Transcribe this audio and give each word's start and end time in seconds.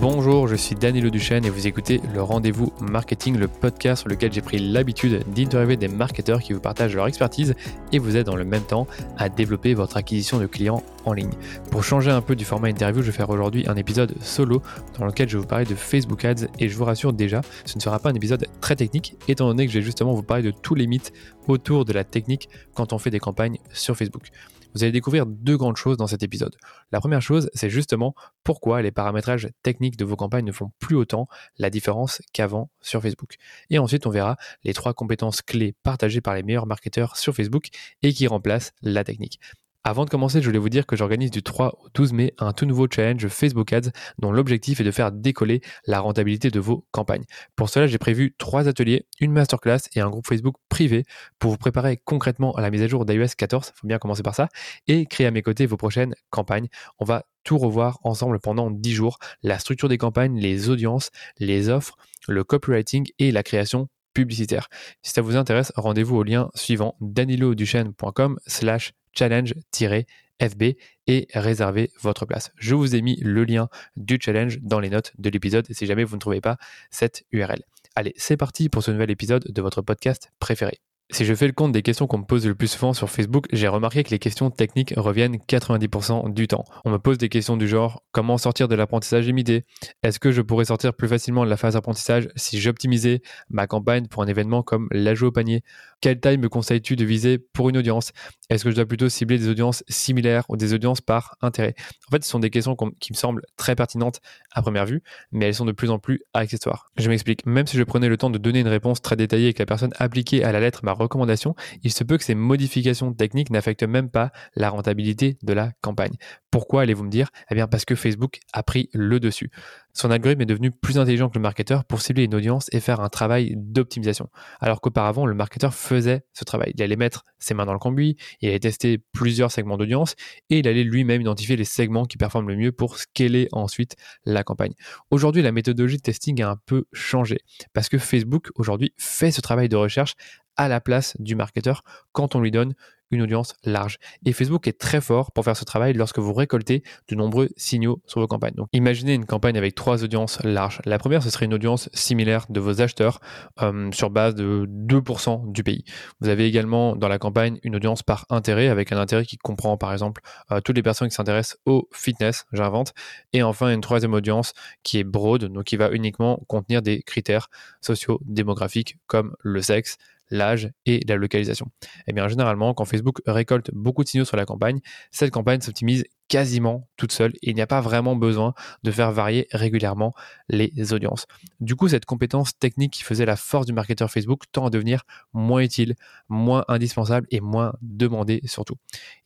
Bonjour, 0.00 0.46
je 0.46 0.54
suis 0.54 0.76
Danilo 0.76 1.10
Duchesne 1.10 1.44
et 1.44 1.50
vous 1.50 1.66
écoutez 1.66 2.00
le 2.14 2.22
Rendez-vous 2.22 2.72
Marketing, 2.80 3.36
le 3.36 3.48
podcast 3.48 4.02
sur 4.02 4.08
lequel 4.08 4.32
j'ai 4.32 4.40
pris 4.40 4.58
l'habitude 4.58 5.24
d'interviewer 5.34 5.76
des 5.76 5.88
marketeurs 5.88 6.40
qui 6.40 6.52
vous 6.52 6.60
partagent 6.60 6.94
leur 6.94 7.08
expertise 7.08 7.56
et 7.90 7.98
vous 7.98 8.16
aident 8.16 8.26
dans 8.26 8.36
le 8.36 8.44
même 8.44 8.62
temps 8.62 8.86
à 9.16 9.28
développer 9.28 9.74
votre 9.74 9.96
acquisition 9.96 10.38
de 10.38 10.46
clients 10.46 10.84
en 11.04 11.14
ligne. 11.14 11.32
Pour 11.72 11.82
changer 11.82 12.12
un 12.12 12.20
peu 12.20 12.36
du 12.36 12.44
format 12.44 12.68
interview, 12.68 13.02
je 13.02 13.10
vais 13.10 13.16
faire 13.16 13.28
aujourd'hui 13.30 13.64
un 13.66 13.74
épisode 13.74 14.14
solo 14.22 14.62
dans 14.96 15.04
lequel 15.04 15.28
je 15.28 15.36
vais 15.36 15.40
vous 15.40 15.48
parler 15.48 15.64
de 15.64 15.74
Facebook 15.74 16.24
Ads 16.24 16.46
et 16.60 16.68
je 16.68 16.76
vous 16.76 16.84
rassure 16.84 17.12
déjà, 17.12 17.40
ce 17.64 17.76
ne 17.76 17.80
sera 17.82 17.98
pas 17.98 18.10
un 18.10 18.14
épisode 18.14 18.46
très 18.60 18.76
technique 18.76 19.16
étant 19.26 19.48
donné 19.48 19.66
que 19.66 19.72
je 19.72 19.80
vais 19.80 19.84
justement 19.84 20.14
vous 20.14 20.22
parler 20.22 20.44
de 20.44 20.52
tous 20.52 20.76
les 20.76 20.86
mythes 20.86 21.12
autour 21.48 21.84
de 21.84 21.92
la 21.92 22.04
technique 22.04 22.48
quand 22.72 22.92
on 22.92 22.98
fait 22.98 23.10
des 23.10 23.18
campagnes 23.18 23.58
sur 23.72 23.96
Facebook 23.96 24.30
vous 24.74 24.82
allez 24.82 24.92
découvrir 24.92 25.26
deux 25.26 25.56
grandes 25.56 25.76
choses 25.76 25.96
dans 25.96 26.06
cet 26.06 26.22
épisode. 26.22 26.56
La 26.92 27.00
première 27.00 27.22
chose, 27.22 27.50
c'est 27.54 27.70
justement 27.70 28.14
pourquoi 28.44 28.82
les 28.82 28.90
paramétrages 28.90 29.48
techniques 29.62 29.96
de 29.96 30.04
vos 30.04 30.16
campagnes 30.16 30.44
ne 30.44 30.52
font 30.52 30.70
plus 30.78 30.96
autant 30.96 31.28
la 31.58 31.70
différence 31.70 32.22
qu'avant 32.32 32.70
sur 32.80 33.02
Facebook. 33.02 33.36
Et 33.70 33.78
ensuite, 33.78 34.06
on 34.06 34.10
verra 34.10 34.36
les 34.64 34.74
trois 34.74 34.94
compétences 34.94 35.42
clés 35.42 35.74
partagées 35.82 36.20
par 36.20 36.34
les 36.34 36.42
meilleurs 36.42 36.66
marketeurs 36.66 37.16
sur 37.16 37.34
Facebook 37.34 37.68
et 38.02 38.12
qui 38.12 38.26
remplacent 38.26 38.72
la 38.82 39.04
technique. 39.04 39.40
Avant 39.88 40.04
de 40.04 40.10
commencer, 40.10 40.42
je 40.42 40.46
voulais 40.46 40.58
vous 40.58 40.68
dire 40.68 40.84
que 40.84 40.96
j'organise 40.96 41.30
du 41.30 41.42
3 41.42 41.78
au 41.82 41.88
12 41.94 42.12
mai 42.12 42.34
un 42.36 42.52
tout 42.52 42.66
nouveau 42.66 42.86
challenge 42.94 43.26
Facebook 43.28 43.72
Ads 43.72 43.88
dont 44.18 44.30
l'objectif 44.30 44.80
est 44.80 44.84
de 44.84 44.90
faire 44.90 45.12
décoller 45.12 45.62
la 45.86 46.00
rentabilité 46.00 46.50
de 46.50 46.60
vos 46.60 46.86
campagnes. 46.90 47.24
Pour 47.56 47.70
cela, 47.70 47.86
j'ai 47.86 47.96
prévu 47.96 48.34
trois 48.36 48.68
ateliers, 48.68 49.06
une 49.18 49.32
masterclass 49.32 49.78
et 49.94 50.00
un 50.00 50.10
groupe 50.10 50.26
Facebook 50.26 50.56
privé 50.68 51.06
pour 51.38 51.52
vous 51.52 51.56
préparer 51.56 51.96
concrètement 52.04 52.54
à 52.54 52.60
la 52.60 52.68
mise 52.68 52.82
à 52.82 52.86
jour 52.86 53.06
d'iOS 53.06 53.28
14, 53.38 53.72
il 53.74 53.78
faut 53.78 53.86
bien 53.86 53.96
commencer 53.96 54.22
par 54.22 54.34
ça, 54.34 54.50
et 54.88 55.06
créer 55.06 55.26
à 55.26 55.30
mes 55.30 55.40
côtés 55.40 55.64
vos 55.64 55.78
prochaines 55.78 56.14
campagnes. 56.28 56.68
On 56.98 57.06
va 57.06 57.24
tout 57.42 57.56
revoir 57.56 57.98
ensemble 58.02 58.40
pendant 58.40 58.70
10 58.70 58.92
jours, 58.92 59.18
la 59.42 59.58
structure 59.58 59.88
des 59.88 59.96
campagnes, 59.96 60.38
les 60.38 60.68
audiences, 60.68 61.10
les 61.38 61.70
offres, 61.70 61.96
le 62.28 62.44
copywriting 62.44 63.06
et 63.18 63.32
la 63.32 63.42
création 63.42 63.88
publicitaire. 64.12 64.68
Si 65.00 65.12
ça 65.12 65.22
vous 65.22 65.36
intéresse, 65.36 65.72
rendez-vous 65.76 66.16
au 66.16 66.24
lien 66.24 66.50
suivant 66.54 66.94
daniloduchesne.com 67.00 68.38
slash 68.46 68.92
challenge-fb 69.18 70.76
et 71.06 71.28
réservez 71.34 71.90
votre 72.00 72.26
place. 72.26 72.52
Je 72.56 72.74
vous 72.74 72.94
ai 72.94 73.02
mis 73.02 73.16
le 73.20 73.44
lien 73.44 73.68
du 73.96 74.18
challenge 74.20 74.60
dans 74.60 74.80
les 74.80 74.90
notes 74.90 75.12
de 75.18 75.30
l'épisode 75.30 75.66
si 75.70 75.86
jamais 75.86 76.04
vous 76.04 76.16
ne 76.16 76.20
trouvez 76.20 76.40
pas 76.40 76.58
cette 76.90 77.24
URL. 77.32 77.62
Allez, 77.96 78.14
c'est 78.16 78.36
parti 78.36 78.68
pour 78.68 78.82
ce 78.82 78.90
nouvel 78.90 79.10
épisode 79.10 79.44
de 79.48 79.62
votre 79.62 79.82
podcast 79.82 80.30
préféré. 80.38 80.78
Si 81.10 81.24
je 81.24 81.34
fais 81.34 81.46
le 81.46 81.54
compte 81.54 81.72
des 81.72 81.80
questions 81.80 82.06
qu'on 82.06 82.18
me 82.18 82.24
pose 82.24 82.46
le 82.46 82.54
plus 82.54 82.68
souvent 82.68 82.92
sur 82.92 83.08
Facebook, 83.08 83.46
j'ai 83.50 83.66
remarqué 83.66 84.04
que 84.04 84.10
les 84.10 84.18
questions 84.18 84.50
techniques 84.50 84.92
reviennent 84.94 85.36
90% 85.36 86.34
du 86.34 86.48
temps. 86.48 86.66
On 86.84 86.90
me 86.90 86.98
pose 86.98 87.16
des 87.16 87.30
questions 87.30 87.56
du 87.56 87.66
genre 87.66 88.02
comment 88.12 88.36
sortir 88.36 88.68
de 88.68 88.74
l'apprentissage 88.74 89.24
limité 89.24 89.64
Est-ce 90.02 90.20
que 90.20 90.32
je 90.32 90.42
pourrais 90.42 90.66
sortir 90.66 90.92
plus 90.92 91.08
facilement 91.08 91.46
de 91.46 91.50
la 91.50 91.56
phase 91.56 91.74
d'apprentissage 91.74 92.28
si 92.36 92.60
j'optimisais 92.60 93.22
ma 93.48 93.66
campagne 93.66 94.06
pour 94.06 94.22
un 94.22 94.26
événement 94.26 94.62
comme 94.62 94.86
l'ajout 94.90 95.28
au 95.28 95.32
panier? 95.32 95.62
Quelle 96.02 96.20
taille 96.20 96.36
me 96.36 96.50
conseilles-tu 96.50 96.94
de 96.94 97.06
viser 97.06 97.38
pour 97.38 97.70
une 97.70 97.78
audience? 97.78 98.12
Est-ce 98.50 98.64
que 98.64 98.70
je 98.70 98.76
dois 98.76 98.84
plutôt 98.84 99.08
cibler 99.08 99.38
des 99.38 99.48
audiences 99.48 99.84
similaires 99.88 100.44
ou 100.50 100.58
des 100.58 100.74
audiences 100.74 101.00
par 101.00 101.36
intérêt? 101.40 101.74
En 102.08 102.10
fait, 102.10 102.22
ce 102.22 102.28
sont 102.28 102.38
des 102.38 102.50
questions 102.50 102.76
qui 103.00 103.12
me 103.14 103.16
semblent 103.16 103.42
très 103.56 103.74
pertinentes 103.74 104.20
à 104.52 104.60
première 104.60 104.84
vue, 104.84 105.02
mais 105.32 105.46
elles 105.46 105.54
sont 105.54 105.64
de 105.64 105.72
plus 105.72 105.90
en 105.90 105.98
plus 105.98 106.20
accessoires. 106.34 106.90
Je 106.98 107.08
m'explique. 107.08 107.46
Même 107.46 107.66
si 107.66 107.78
je 107.78 107.82
prenais 107.82 108.10
le 108.10 108.18
temps 108.18 108.30
de 108.30 108.38
donner 108.38 108.60
une 108.60 108.68
réponse 108.68 109.00
très 109.00 109.16
détaillée 109.16 109.48
et 109.48 109.54
que 109.54 109.62
la 109.62 109.66
personne 109.66 109.92
appliquée 109.96 110.44
à 110.44 110.52
la 110.52 110.60
lettre 110.60 110.84
m'a 110.84 110.97
recommandation, 110.98 111.54
il 111.82 111.92
se 111.92 112.04
peut 112.04 112.18
que 112.18 112.24
ces 112.24 112.34
modifications 112.34 113.12
techniques 113.12 113.50
n'affectent 113.50 113.84
même 113.84 114.10
pas 114.10 114.32
la 114.54 114.70
rentabilité 114.70 115.38
de 115.42 115.52
la 115.52 115.72
campagne. 115.80 116.16
Pourquoi 116.50 116.82
allez-vous 116.82 117.04
me 117.04 117.10
dire? 117.10 117.28
Eh 117.50 117.54
bien 117.54 117.66
parce 117.66 117.84
que 117.84 117.94
Facebook 117.94 118.40
a 118.52 118.62
pris 118.62 118.88
le 118.92 119.20
dessus. 119.20 119.50
Son 119.92 120.10
algorithme 120.10 120.42
est 120.42 120.46
devenu 120.46 120.70
plus 120.70 120.98
intelligent 120.98 121.28
que 121.28 121.34
le 121.34 121.42
marketeur 121.42 121.84
pour 121.84 122.02
cibler 122.02 122.22
une 122.22 122.34
audience 122.34 122.68
et 122.72 122.78
faire 122.78 123.00
un 123.00 123.08
travail 123.08 123.54
d'optimisation. 123.56 124.28
Alors 124.60 124.80
qu'auparavant, 124.80 125.26
le 125.26 125.34
marketeur 125.34 125.74
faisait 125.74 126.22
ce 126.32 126.44
travail. 126.44 126.72
Il 126.76 126.82
allait 126.82 126.96
mettre 126.96 127.24
ses 127.38 127.52
mains 127.54 127.66
dans 127.66 127.72
le 127.72 127.80
cambouis, 127.80 128.16
il 128.40 128.48
allait 128.48 128.60
tester 128.60 128.98
plusieurs 129.12 129.50
segments 129.50 129.76
d'audience 129.76 130.14
et 130.50 130.60
il 130.60 130.68
allait 130.68 130.84
lui-même 130.84 131.20
identifier 131.20 131.56
les 131.56 131.64
segments 131.64 132.04
qui 132.04 132.16
performent 132.16 132.48
le 132.48 132.56
mieux 132.56 132.72
pour 132.72 132.96
scaler 132.96 133.48
ensuite 133.52 133.96
la 134.24 134.44
campagne. 134.44 134.72
Aujourd'hui, 135.10 135.42
la 135.42 135.52
méthodologie 135.52 135.96
de 135.96 136.02
testing 136.02 136.40
a 136.42 136.50
un 136.50 136.56
peu 136.64 136.84
changé 136.92 137.38
parce 137.72 137.88
que 137.88 137.98
Facebook 137.98 138.50
aujourd'hui 138.54 138.92
fait 138.96 139.30
ce 139.30 139.40
travail 139.40 139.68
de 139.68 139.76
recherche 139.76 140.14
à 140.58 140.68
la 140.68 140.80
place 140.80 141.16
du 141.18 141.34
marketeur 141.34 141.82
quand 142.12 142.34
on 142.34 142.40
lui 142.40 142.50
donne 142.50 142.74
une 143.10 143.22
audience 143.22 143.54
large. 143.64 143.98
Et 144.24 144.32
Facebook 144.32 144.66
est 144.68 144.78
très 144.78 145.00
fort 145.00 145.32
pour 145.32 145.44
faire 145.44 145.56
ce 145.56 145.64
travail 145.64 145.94
lorsque 145.94 146.18
vous 146.18 146.32
récoltez 146.32 146.82
de 147.08 147.14
nombreux 147.14 147.48
signaux 147.56 148.02
sur 148.06 148.20
vos 148.20 148.26
campagnes. 148.26 148.54
Donc 148.54 148.68
imaginez 148.72 149.14
une 149.14 149.24
campagne 149.24 149.56
avec 149.56 149.74
trois 149.74 150.04
audiences 150.04 150.42
larges. 150.44 150.80
La 150.84 150.98
première, 150.98 151.22
ce 151.22 151.30
serait 151.30 151.46
une 151.46 151.54
audience 151.54 151.88
similaire 151.92 152.46
de 152.48 152.60
vos 152.60 152.80
acheteurs 152.80 153.20
euh, 153.62 153.90
sur 153.92 154.10
base 154.10 154.34
de 154.34 154.66
2% 154.68 155.50
du 155.52 155.62
pays. 155.62 155.84
Vous 156.20 156.28
avez 156.28 156.46
également 156.46 156.96
dans 156.96 157.08
la 157.08 157.18
campagne 157.18 157.58
une 157.62 157.76
audience 157.76 158.02
par 158.02 158.26
intérêt 158.30 158.68
avec 158.68 158.92
un 158.92 158.98
intérêt 158.98 159.24
qui 159.24 159.38
comprend 159.38 159.76
par 159.76 159.92
exemple 159.92 160.20
euh, 160.50 160.60
toutes 160.60 160.76
les 160.76 160.82
personnes 160.82 161.08
qui 161.08 161.14
s'intéressent 161.14 161.58
au 161.66 161.88
fitness, 161.92 162.46
j'invente. 162.52 162.92
Et 163.32 163.42
enfin 163.42 163.72
une 163.72 163.80
troisième 163.80 164.14
audience 164.14 164.52
qui 164.82 164.98
est 164.98 165.04
broad, 165.04 165.44
donc 165.44 165.64
qui 165.64 165.76
va 165.76 165.90
uniquement 165.90 166.40
contenir 166.46 166.82
des 166.82 167.02
critères 167.02 167.48
sociaux 167.80 168.20
démographiques 168.24 168.98
comme 169.06 169.34
le 169.42 169.62
sexe, 169.62 169.96
l'âge 170.30 170.70
et 170.86 171.00
la 171.08 171.16
localisation. 171.16 171.66
Et 171.82 172.08
eh 172.08 172.12
bien 172.12 172.28
généralement, 172.28 172.74
quand 172.74 172.84
Facebook 172.84 173.20
récolte 173.26 173.70
beaucoup 173.72 174.04
de 174.04 174.08
signaux 174.08 174.24
sur 174.24 174.36
la 174.36 174.44
campagne, 174.44 174.80
cette 175.10 175.30
campagne 175.30 175.60
s'optimise 175.60 176.04
quasiment 176.28 176.88
toute 176.96 177.12
seule 177.12 177.32
et 177.42 177.50
il 177.50 177.54
n'y 177.54 177.62
a 177.62 177.66
pas 177.66 177.80
vraiment 177.80 178.14
besoin 178.14 178.54
de 178.82 178.90
faire 178.90 179.10
varier 179.12 179.48
régulièrement 179.52 180.14
les 180.48 180.92
audiences. 180.92 181.26
Du 181.60 181.74
coup, 181.74 181.88
cette 181.88 182.04
compétence 182.04 182.58
technique 182.58 182.92
qui 182.92 183.02
faisait 183.02 183.24
la 183.24 183.36
force 183.36 183.66
du 183.66 183.72
marketeur 183.72 184.10
Facebook 184.10 184.44
tend 184.52 184.66
à 184.66 184.70
devenir 184.70 185.02
moins 185.32 185.60
utile, 185.60 185.94
moins 186.28 186.64
indispensable 186.68 187.26
et 187.30 187.40
moins 187.40 187.72
demandée 187.82 188.40
surtout. 188.44 188.76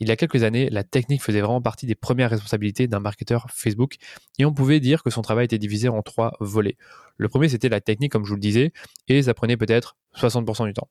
Il 0.00 0.08
y 0.08 0.10
a 0.10 0.16
quelques 0.16 0.42
années, 0.42 0.70
la 0.70 0.84
technique 0.84 1.22
faisait 1.22 1.40
vraiment 1.40 1.60
partie 1.60 1.86
des 1.86 1.94
premières 1.94 2.30
responsabilités 2.30 2.86
d'un 2.86 3.00
marketeur 3.00 3.46
Facebook 3.50 3.96
et 4.38 4.44
on 4.44 4.52
pouvait 4.52 4.80
dire 4.80 5.02
que 5.02 5.10
son 5.10 5.22
travail 5.22 5.46
était 5.46 5.58
divisé 5.58 5.88
en 5.88 6.02
trois 6.02 6.36
volets. 6.40 6.76
Le 7.16 7.28
premier, 7.28 7.48
c'était 7.48 7.68
la 7.68 7.80
technique, 7.80 8.10
comme 8.12 8.24
je 8.24 8.30
vous 8.30 8.36
le 8.36 8.40
disais, 8.40 8.72
et 9.08 9.22
ça 9.22 9.34
prenait 9.34 9.56
peut-être 9.56 9.96
60% 10.16 10.66
du 10.66 10.72
temps. 10.72 10.88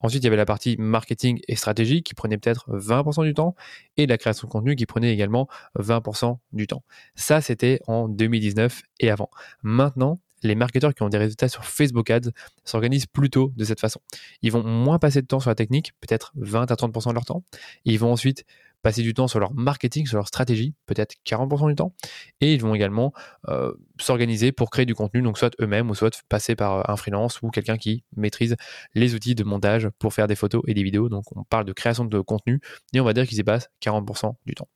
Ensuite, 0.00 0.22
il 0.22 0.24
y 0.24 0.28
avait 0.28 0.36
la 0.36 0.44
partie 0.44 0.76
marketing 0.78 1.40
et 1.48 1.56
stratégie 1.56 2.02
qui 2.02 2.14
prenait 2.14 2.38
peut-être 2.38 2.70
20% 2.70 3.24
du 3.24 3.34
temps, 3.34 3.54
et 3.96 4.06
la 4.06 4.18
création 4.18 4.46
de 4.46 4.52
contenu 4.52 4.76
qui 4.76 4.86
prenait 4.86 5.12
également 5.12 5.48
20% 5.78 6.38
du 6.52 6.66
temps. 6.66 6.84
Ça, 7.14 7.40
c'était 7.40 7.80
en 7.86 8.08
2019 8.08 8.82
et 9.00 9.10
avant. 9.10 9.30
Maintenant, 9.62 10.20
les 10.42 10.54
marketeurs 10.54 10.94
qui 10.94 11.02
ont 11.02 11.08
des 11.08 11.18
résultats 11.18 11.48
sur 11.48 11.64
Facebook 11.64 12.10
Ads 12.10 12.30
s'organisent 12.64 13.06
plutôt 13.06 13.52
de 13.56 13.64
cette 13.64 13.80
façon. 13.80 14.00
Ils 14.42 14.52
vont 14.52 14.64
moins 14.64 14.98
passer 14.98 15.22
de 15.22 15.26
temps 15.26 15.40
sur 15.40 15.50
la 15.50 15.54
technique, 15.54 15.92
peut-être 16.00 16.32
20 16.36 16.70
à 16.70 16.74
30% 16.74 17.10
de 17.10 17.14
leur 17.14 17.24
temps. 17.24 17.44
ils 17.84 17.98
vont 17.98 18.12
ensuite 18.12 18.44
passer 18.82 19.02
du 19.02 19.14
temps 19.14 19.28
sur 19.28 19.38
leur 19.38 19.54
marketing, 19.54 20.06
sur 20.06 20.16
leur 20.16 20.26
stratégie, 20.26 20.74
peut-être 20.86 21.14
40% 21.24 21.68
du 21.68 21.76
temps. 21.76 21.94
Et 22.40 22.52
ils 22.52 22.60
vont 22.60 22.74
également 22.74 23.12
euh, 23.48 23.72
s'organiser 24.00 24.52
pour 24.52 24.70
créer 24.70 24.86
du 24.86 24.94
contenu, 24.94 25.22
donc 25.22 25.38
soit 25.38 25.54
eux-mêmes 25.60 25.88
ou 25.88 25.94
soit 25.94 26.22
passer 26.28 26.56
par 26.56 26.78
euh, 26.78 26.82
un 26.92 26.96
freelance 26.96 27.40
ou 27.42 27.50
quelqu'un 27.50 27.78
qui 27.78 28.02
maîtrise 28.16 28.56
les 28.94 29.14
outils 29.14 29.36
de 29.36 29.44
montage 29.44 29.88
pour 30.00 30.12
faire 30.12 30.26
des 30.26 30.34
photos 30.34 30.62
et 30.66 30.74
des 30.74 30.82
vidéos. 30.82 31.08
Donc 31.08 31.24
on 31.36 31.44
parle 31.44 31.64
de 31.64 31.72
création 31.72 32.04
de 32.04 32.20
contenu 32.20 32.60
et 32.92 33.00
on 33.00 33.04
va 33.04 33.12
dire 33.12 33.26
qu'ils 33.26 33.38
y 33.38 33.44
passent 33.44 33.70
40% 33.80 34.34
du 34.46 34.54
temps. 34.54 34.68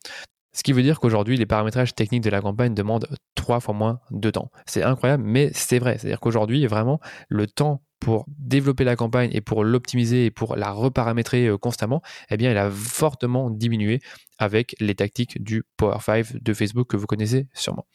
Ce 0.57 0.63
qui 0.63 0.73
veut 0.73 0.83
dire 0.83 1.01
qu'aujourd'hui, 1.01 1.37
les 1.37 1.45
paramétrages 1.45 1.95
techniques 1.95 2.23
de 2.23 2.31
la 2.31 2.41
campagne 2.41 2.75
demandent 2.75 3.07
trois 3.35 3.61
fois 3.61 3.75
moins 3.75 4.01
de 4.11 4.31
temps. 4.31 4.51
C'est 4.65 4.83
incroyable, 4.83 5.23
mais 5.23 5.51
c'est 5.53 5.79
vrai. 5.79 5.99
C'est-à-dire 5.99 6.19
qu'aujourd'hui, 6.19 6.67
vraiment, 6.67 6.99
le 7.29 7.47
temps 7.47 7.83
pour 8.01 8.25
développer 8.39 8.85
la 8.85 8.97
campagne 8.97 9.31
et 9.33 9.43
pour 9.43 9.65
l'optimiser 9.65 10.27
et 10.27 10.31
pour 10.31 10.57
la 10.57 10.71
reparamétrer 10.71 11.47
euh, 11.47 11.59
constamment, 11.59 12.03
eh 12.31 12.39
bien, 12.39 12.51
elle 12.51 12.59
a 12.59 12.71
fortement 12.71 13.51
diminué 13.51 14.01
avec 14.39 14.75
les 14.81 14.95
tactiques 14.95 15.43
du 15.43 15.63
Power 15.77 15.99
5 16.01 16.43
de 16.43 16.55
Facebook 16.55 16.89
que 16.89 16.97
vous 16.97 17.07
connaissez 17.07 17.49
sûrement. 17.53 17.87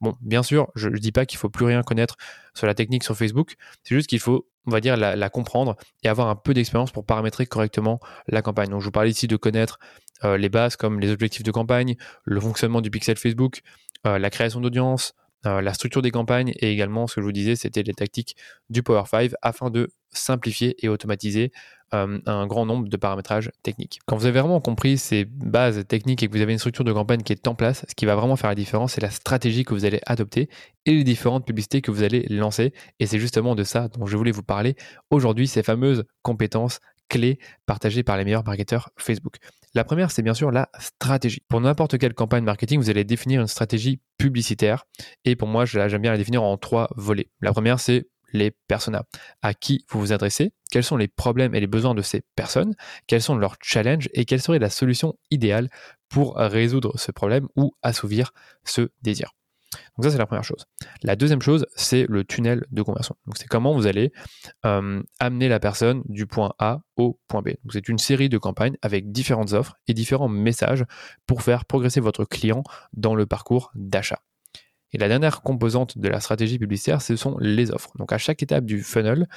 Bon, 0.00 0.14
bien 0.20 0.42
sûr, 0.42 0.70
je 0.74 0.88
ne 0.88 0.96
dis 0.98 1.12
pas 1.12 1.24
qu'il 1.24 1.38
faut 1.38 1.50
plus 1.50 1.64
rien 1.64 1.82
connaître 1.82 2.16
sur 2.54 2.66
la 2.66 2.74
technique 2.74 3.04
sur 3.04 3.16
Facebook, 3.16 3.54
c'est 3.82 3.94
juste 3.94 4.08
qu'il 4.08 4.18
faut, 4.18 4.46
on 4.66 4.70
va 4.70 4.80
dire, 4.80 4.96
la, 4.96 5.30
comprendre 5.30 5.76
et 6.02 6.08
avoir 6.08 6.28
un 6.28 6.36
peu 6.36 6.52
d'expérience 6.52 6.90
pour 6.90 7.06
paramétrer 7.06 7.46
correctement 7.46 8.00
la 8.28 8.42
campagne. 8.42 8.68
Donc, 8.68 8.80
je 8.80 8.86
vous 8.86 8.90
parle 8.90 9.08
ici 9.08 9.28
de 9.28 9.36
connaître 9.36 9.78
euh, 10.24 10.36
les 10.36 10.48
bases 10.48 10.76
comme 10.76 11.00
les 11.00 11.10
objectifs 11.10 11.42
de 11.42 11.50
campagne, 11.50 11.96
le 12.24 12.40
fonctionnement 12.40 12.80
du 12.80 12.90
pixel 12.90 13.16
Facebook, 13.16 13.60
euh, 14.06 14.18
la 14.18 14.30
création 14.30 14.60
d'audience, 14.60 15.14
euh, 15.46 15.60
la 15.60 15.72
structure 15.72 16.02
des 16.02 16.10
campagnes 16.10 16.52
et 16.56 16.70
également 16.70 17.06
ce 17.06 17.16
que 17.16 17.20
je 17.20 17.26
vous 17.26 17.32
disais, 17.32 17.56
c'était 17.56 17.82
les 17.82 17.94
tactiques 17.94 18.36
du 18.68 18.82
Power 18.82 19.04
5 19.06 19.32
afin 19.42 19.70
de 19.70 19.88
simplifier 20.10 20.76
et 20.84 20.88
automatiser 20.88 21.52
un 21.92 22.46
grand 22.46 22.66
nombre 22.66 22.88
de 22.88 22.96
paramétrages 22.96 23.50
techniques. 23.64 23.98
Quand 24.06 24.16
vous 24.16 24.24
avez 24.26 24.38
vraiment 24.38 24.60
compris 24.60 24.96
ces 24.96 25.24
bases 25.24 25.84
techniques 25.88 26.22
et 26.22 26.28
que 26.28 26.32
vous 26.32 26.40
avez 26.40 26.52
une 26.52 26.58
structure 26.60 26.84
de 26.84 26.92
campagne 26.92 27.22
qui 27.22 27.32
est 27.32 27.48
en 27.48 27.56
place, 27.56 27.84
ce 27.88 27.96
qui 27.96 28.06
va 28.06 28.14
vraiment 28.14 28.36
faire 28.36 28.48
la 28.48 28.54
différence, 28.54 28.92
c'est 28.92 29.00
la 29.00 29.10
stratégie 29.10 29.64
que 29.64 29.74
vous 29.74 29.84
allez 29.84 30.00
adopter 30.06 30.48
et 30.86 30.94
les 30.94 31.02
différentes 31.02 31.44
publicités 31.44 31.82
que 31.82 31.90
vous 31.90 32.04
allez 32.04 32.28
lancer. 32.28 32.72
Et 33.00 33.06
c'est 33.06 33.18
justement 33.18 33.56
de 33.56 33.64
ça 33.64 33.88
dont 33.88 34.06
je 34.06 34.16
voulais 34.16 34.30
vous 34.30 34.44
parler 34.44 34.76
aujourd'hui, 35.10 35.48
ces 35.48 35.64
fameuses 35.64 36.04
compétences 36.22 36.78
clés 37.08 37.40
partagées 37.66 38.04
par 38.04 38.16
les 38.16 38.24
meilleurs 38.24 38.44
marketeurs 38.44 38.90
Facebook. 38.96 39.38
La 39.74 39.84
première, 39.84 40.10
c'est 40.10 40.22
bien 40.22 40.34
sûr 40.34 40.50
la 40.50 40.68
stratégie. 40.80 41.42
Pour 41.48 41.60
n'importe 41.60 41.96
quelle 41.96 42.14
campagne 42.14 42.42
marketing, 42.42 42.80
vous 42.80 42.90
allez 42.90 43.04
définir 43.04 43.40
une 43.40 43.46
stratégie 43.46 44.00
publicitaire. 44.18 44.84
Et 45.24 45.36
pour 45.36 45.46
moi, 45.46 45.64
j'aime 45.64 46.02
bien 46.02 46.10
la 46.10 46.18
définir 46.18 46.42
en 46.42 46.56
trois 46.56 46.88
volets. 46.96 47.30
La 47.40 47.52
première, 47.52 47.78
c'est 47.78 48.08
les 48.32 48.52
personas. 48.68 49.04
À 49.42 49.54
qui 49.54 49.84
vous 49.88 50.00
vous 50.00 50.12
adressez 50.12 50.52
Quels 50.70 50.84
sont 50.84 50.96
les 50.96 51.08
problèmes 51.08 51.54
et 51.54 51.60
les 51.60 51.66
besoins 51.66 51.94
de 51.94 52.02
ces 52.02 52.22
personnes 52.34 52.74
Quels 53.06 53.22
sont 53.22 53.36
leurs 53.36 53.56
challenges 53.62 54.08
Et 54.12 54.24
quelle 54.24 54.42
serait 54.42 54.58
la 54.58 54.70
solution 54.70 55.14
idéale 55.30 55.68
pour 56.08 56.36
résoudre 56.36 56.98
ce 56.98 57.12
problème 57.12 57.48
ou 57.56 57.72
assouvir 57.82 58.32
ce 58.64 58.90
désir 59.02 59.32
donc 59.96 60.04
ça, 60.04 60.10
c'est 60.10 60.18
la 60.18 60.26
première 60.26 60.44
chose. 60.44 60.66
La 61.02 61.16
deuxième 61.16 61.42
chose, 61.42 61.66
c'est 61.76 62.06
le 62.08 62.24
tunnel 62.24 62.66
de 62.70 62.82
conversion. 62.82 63.16
Donc 63.26 63.36
c'est 63.38 63.46
comment 63.46 63.74
vous 63.74 63.86
allez 63.86 64.12
euh, 64.64 65.02
amener 65.18 65.48
la 65.48 65.60
personne 65.60 66.02
du 66.06 66.26
point 66.26 66.52
A 66.58 66.80
au 66.96 67.18
point 67.28 67.42
B. 67.42 67.50
Donc 67.62 67.72
c'est 67.72 67.88
une 67.88 67.98
série 67.98 68.28
de 68.28 68.38
campagnes 68.38 68.76
avec 68.82 69.12
différentes 69.12 69.52
offres 69.52 69.76
et 69.86 69.94
différents 69.94 70.28
messages 70.28 70.84
pour 71.26 71.42
faire 71.42 71.64
progresser 71.64 72.00
votre 72.00 72.24
client 72.24 72.62
dans 72.92 73.14
le 73.14 73.26
parcours 73.26 73.70
d'achat. 73.74 74.20
Et 74.92 74.98
la 74.98 75.08
dernière 75.08 75.42
composante 75.42 75.98
de 75.98 76.08
la 76.08 76.18
stratégie 76.18 76.58
publicitaire, 76.58 77.00
ce 77.00 77.14
sont 77.14 77.36
les 77.38 77.70
offres. 77.70 77.92
Donc 77.96 78.12
à 78.12 78.18
chaque 78.18 78.42
étape 78.42 78.64
du 78.64 78.82
funnel, 78.82 79.28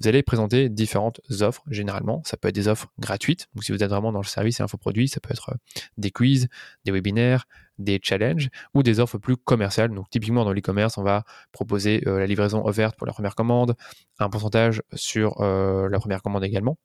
vous 0.00 0.08
allez 0.08 0.22
présenter 0.22 0.68
différentes 0.70 1.20
offres. 1.40 1.62
Généralement, 1.68 2.22
ça 2.24 2.36
peut 2.38 2.48
être 2.48 2.54
des 2.54 2.68
offres 2.68 2.86
gratuites. 2.98 3.48
Donc 3.54 3.64
si 3.64 3.72
vous 3.72 3.82
êtes 3.82 3.90
vraiment 3.90 4.12
dans 4.12 4.20
le 4.20 4.26
service 4.26 4.60
et 4.60 4.62
infoproduit, 4.62 5.08
ça 5.08 5.20
peut 5.20 5.32
être 5.32 5.50
euh, 5.50 5.56
des 5.98 6.10
quiz, 6.10 6.48
des 6.84 6.92
webinaires, 6.92 7.46
des 7.78 8.00
challenges 8.02 8.48
ou 8.74 8.82
des 8.82 9.00
offres 9.00 9.18
plus 9.18 9.36
commerciales. 9.36 9.90
Donc 9.90 10.10
typiquement 10.10 10.44
dans 10.44 10.52
l'e-commerce, 10.52 10.98
on 10.98 11.02
va 11.02 11.24
proposer 11.52 12.02
euh, 12.06 12.18
la 12.18 12.26
livraison 12.26 12.64
offerte 12.64 12.96
pour 12.96 13.06
la 13.06 13.12
première 13.12 13.34
commande, 13.34 13.74
un 14.18 14.28
pourcentage 14.28 14.82
sur 14.94 15.40
euh, 15.40 15.88
la 15.88 15.98
première 15.98 16.22
commande 16.22 16.44
également 16.44 16.76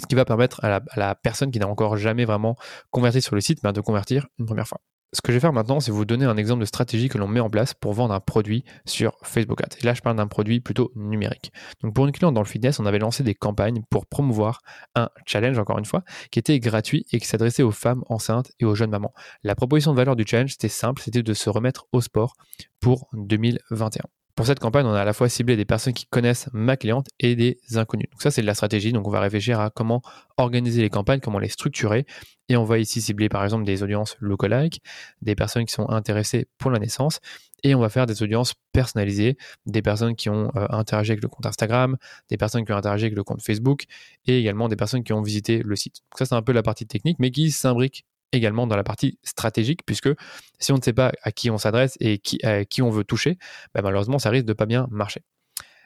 ce 0.00 0.06
qui 0.06 0.14
va 0.14 0.24
permettre 0.24 0.64
à 0.64 0.80
la, 0.96 1.14
personne 1.16 1.50
qui 1.50 1.58
n'a 1.58 1.68
encore 1.68 1.96
jamais 1.96 2.24
vraiment 2.24 2.56
converti 2.90 3.20
sur 3.20 3.34
le 3.34 3.40
site 3.40 3.62
ben, 3.62 3.72
de 3.72 3.80
convertir 3.80 4.28
une 4.38 4.46
première 4.46 4.68
fois. 4.68 4.80
Ce 5.12 5.22
que 5.22 5.32
je 5.32 5.36
vais 5.36 5.40
faire 5.40 5.54
maintenant, 5.54 5.80
c'est 5.80 5.90
vous 5.90 6.04
donner 6.04 6.26
un 6.26 6.36
exemple 6.36 6.60
de 6.60 6.66
stratégie 6.66 7.08
que 7.08 7.16
l'on 7.16 7.28
met 7.28 7.40
en 7.40 7.48
place 7.48 7.72
pour 7.72 7.94
vendre 7.94 8.12
un 8.12 8.20
produit 8.20 8.64
sur 8.84 9.16
Facebook 9.22 9.62
Ads. 9.62 9.78
Et 9.80 9.86
là, 9.86 9.94
je 9.94 10.02
parle 10.02 10.16
d'un 10.16 10.26
produit 10.26 10.60
plutôt 10.60 10.92
numérique. 10.96 11.50
Donc, 11.82 11.94
pour 11.94 12.06
une 12.06 12.12
cliente 12.12 12.34
dans 12.34 12.42
le 12.42 12.46
fitness, 12.46 12.78
on 12.78 12.84
avait 12.84 12.98
lancé 12.98 13.22
des 13.22 13.34
campagnes 13.34 13.82
pour 13.88 14.06
promouvoir 14.06 14.60
un 14.94 15.08
challenge, 15.24 15.58
encore 15.58 15.78
une 15.78 15.86
fois, 15.86 16.02
qui 16.30 16.38
était 16.38 16.60
gratuit 16.60 17.06
et 17.12 17.20
qui 17.20 17.26
s'adressait 17.26 17.62
aux 17.62 17.70
femmes 17.70 18.04
enceintes 18.08 18.52
et 18.60 18.66
aux 18.66 18.74
jeunes 18.74 18.90
mamans. 18.90 19.14
La 19.42 19.54
proposition 19.54 19.92
de 19.92 19.96
valeur 19.96 20.14
du 20.14 20.24
challenge, 20.26 20.52
c'était 20.52 20.68
simple, 20.68 21.00
c'était 21.00 21.22
de 21.22 21.32
se 21.32 21.48
remettre 21.48 21.86
au 21.92 22.02
sport 22.02 22.34
pour 22.80 23.08
2021. 23.14 24.02
Pour 24.38 24.46
cette 24.46 24.60
campagne, 24.60 24.86
on 24.86 24.94
a 24.94 25.00
à 25.00 25.04
la 25.04 25.12
fois 25.12 25.28
ciblé 25.28 25.56
des 25.56 25.64
personnes 25.64 25.94
qui 25.94 26.06
connaissent 26.06 26.48
ma 26.52 26.76
cliente 26.76 27.08
et 27.18 27.34
des 27.34 27.58
inconnus. 27.74 28.06
Donc 28.12 28.22
ça, 28.22 28.30
c'est 28.30 28.40
de 28.40 28.46
la 28.46 28.54
stratégie. 28.54 28.92
Donc 28.92 29.04
on 29.08 29.10
va 29.10 29.18
réfléchir 29.18 29.58
à 29.58 29.68
comment 29.68 30.00
organiser 30.36 30.80
les 30.80 30.90
campagnes, 30.90 31.18
comment 31.18 31.40
les 31.40 31.48
structurer. 31.48 32.06
Et 32.48 32.56
on 32.56 32.62
va 32.62 32.78
ici 32.78 33.02
cibler 33.02 33.28
par 33.28 33.42
exemple 33.42 33.64
des 33.64 33.82
audiences 33.82 34.16
lookalike, 34.20 34.80
des 35.22 35.34
personnes 35.34 35.64
qui 35.64 35.72
sont 35.72 35.88
intéressées 35.88 36.46
pour 36.56 36.70
la 36.70 36.78
naissance. 36.78 37.18
Et 37.64 37.74
on 37.74 37.80
va 37.80 37.88
faire 37.88 38.06
des 38.06 38.22
audiences 38.22 38.54
personnalisées, 38.72 39.36
des 39.66 39.82
personnes 39.82 40.14
qui 40.14 40.30
ont 40.30 40.52
euh, 40.54 40.68
interagi 40.70 41.10
avec 41.10 41.22
le 41.24 41.28
compte 41.28 41.44
Instagram, 41.44 41.96
des 42.30 42.36
personnes 42.36 42.64
qui 42.64 42.70
ont 42.70 42.76
interagi 42.76 43.06
avec 43.06 43.16
le 43.16 43.24
compte 43.24 43.42
Facebook 43.42 43.86
et 44.26 44.38
également 44.38 44.68
des 44.68 44.76
personnes 44.76 45.02
qui 45.02 45.12
ont 45.12 45.20
visité 45.20 45.62
le 45.64 45.74
site. 45.74 45.96
Donc 46.12 46.18
ça, 46.20 46.26
c'est 46.26 46.36
un 46.36 46.42
peu 46.42 46.52
la 46.52 46.62
partie 46.62 46.86
technique, 46.86 47.16
mais 47.18 47.32
qui 47.32 47.50
s'imbrique 47.50 48.04
également 48.32 48.66
dans 48.66 48.76
la 48.76 48.84
partie 48.84 49.18
stratégique, 49.22 49.84
puisque 49.86 50.10
si 50.58 50.72
on 50.72 50.76
ne 50.76 50.82
sait 50.82 50.92
pas 50.92 51.12
à 51.22 51.32
qui 51.32 51.50
on 51.50 51.58
s'adresse 51.58 51.96
et 52.00 52.18
qui, 52.18 52.44
à 52.44 52.64
qui 52.64 52.82
on 52.82 52.90
veut 52.90 53.04
toucher, 53.04 53.38
bah, 53.74 53.82
malheureusement, 53.82 54.18
ça 54.18 54.30
risque 54.30 54.46
de 54.46 54.52
pas 54.52 54.66
bien 54.66 54.86
marcher. 54.90 55.22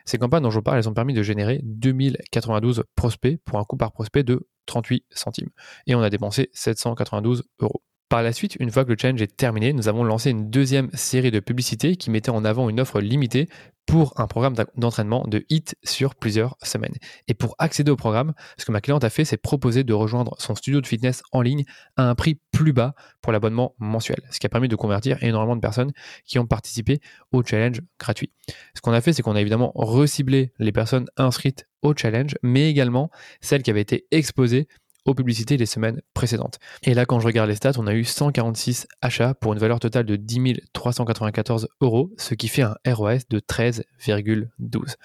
Ces 0.04 0.18
campagnes 0.18 0.42
dont 0.42 0.50
je 0.50 0.56
vous 0.56 0.62
parle, 0.62 0.78
elles 0.78 0.88
ont 0.88 0.94
permis 0.94 1.14
de 1.14 1.22
générer 1.22 1.60
2092 1.62 2.84
prospects 2.96 3.38
pour 3.44 3.58
un 3.58 3.64
coût 3.64 3.76
par 3.76 3.92
prospect 3.92 4.24
de 4.24 4.48
38 4.66 5.04
centimes. 5.10 5.50
Et 5.86 5.94
on 5.94 6.02
a 6.02 6.10
dépensé 6.10 6.50
792 6.52 7.44
euros. 7.60 7.82
Par 8.12 8.22
la 8.22 8.34
suite, 8.34 8.58
une 8.60 8.70
fois 8.70 8.84
que 8.84 8.90
le 8.90 8.96
challenge 9.00 9.22
est 9.22 9.38
terminé, 9.38 9.72
nous 9.72 9.88
avons 9.88 10.04
lancé 10.04 10.28
une 10.28 10.50
deuxième 10.50 10.90
série 10.92 11.30
de 11.30 11.40
publicités 11.40 11.96
qui 11.96 12.10
mettait 12.10 12.28
en 12.28 12.44
avant 12.44 12.68
une 12.68 12.78
offre 12.78 13.00
limitée 13.00 13.48
pour 13.86 14.12
un 14.20 14.26
programme 14.26 14.54
d'entraînement 14.76 15.24
de 15.26 15.46
HIT 15.48 15.76
sur 15.82 16.14
plusieurs 16.14 16.58
semaines. 16.62 16.92
Et 17.26 17.32
pour 17.32 17.54
accéder 17.58 17.90
au 17.90 17.96
programme, 17.96 18.34
ce 18.58 18.66
que 18.66 18.72
ma 18.72 18.82
cliente 18.82 19.02
a 19.02 19.08
fait, 19.08 19.24
c'est 19.24 19.38
proposer 19.38 19.82
de 19.82 19.94
rejoindre 19.94 20.36
son 20.38 20.54
studio 20.54 20.82
de 20.82 20.86
fitness 20.86 21.22
en 21.32 21.40
ligne 21.40 21.64
à 21.96 22.06
un 22.10 22.14
prix 22.14 22.38
plus 22.52 22.74
bas 22.74 22.94
pour 23.22 23.32
l'abonnement 23.32 23.74
mensuel, 23.78 24.20
ce 24.30 24.38
qui 24.38 24.44
a 24.46 24.50
permis 24.50 24.68
de 24.68 24.76
convertir 24.76 25.16
énormément 25.22 25.56
de 25.56 25.62
personnes 25.62 25.92
qui 26.26 26.38
ont 26.38 26.46
participé 26.46 27.00
au 27.32 27.42
challenge 27.42 27.80
gratuit. 27.98 28.30
Ce 28.74 28.82
qu'on 28.82 28.92
a 28.92 29.00
fait, 29.00 29.14
c'est 29.14 29.22
qu'on 29.22 29.36
a 29.36 29.40
évidemment 29.40 29.72
reciblé 29.74 30.52
les 30.58 30.72
personnes 30.72 31.06
inscrites 31.16 31.66
au 31.80 31.94
challenge, 31.96 32.36
mais 32.42 32.68
également 32.68 33.10
celles 33.40 33.62
qui 33.62 33.70
avaient 33.70 33.80
été 33.80 34.06
exposées 34.10 34.68
aux 35.04 35.14
publicités 35.14 35.56
les 35.56 35.66
semaines 35.66 36.00
précédentes. 36.14 36.58
Et 36.82 36.94
là, 36.94 37.06
quand 37.06 37.20
je 37.20 37.26
regarde 37.26 37.48
les 37.48 37.56
stats, 37.56 37.72
on 37.78 37.86
a 37.86 37.94
eu 37.94 38.04
146 38.04 38.86
achats 39.00 39.34
pour 39.34 39.52
une 39.52 39.58
valeur 39.58 39.80
totale 39.80 40.04
de 40.04 40.16
10 40.16 40.60
394 40.72 41.68
euros, 41.80 42.12
ce 42.16 42.34
qui 42.34 42.48
fait 42.48 42.62
un 42.62 42.76
ROS 42.86 43.20
de 43.28 43.40
13,12. 43.40 44.96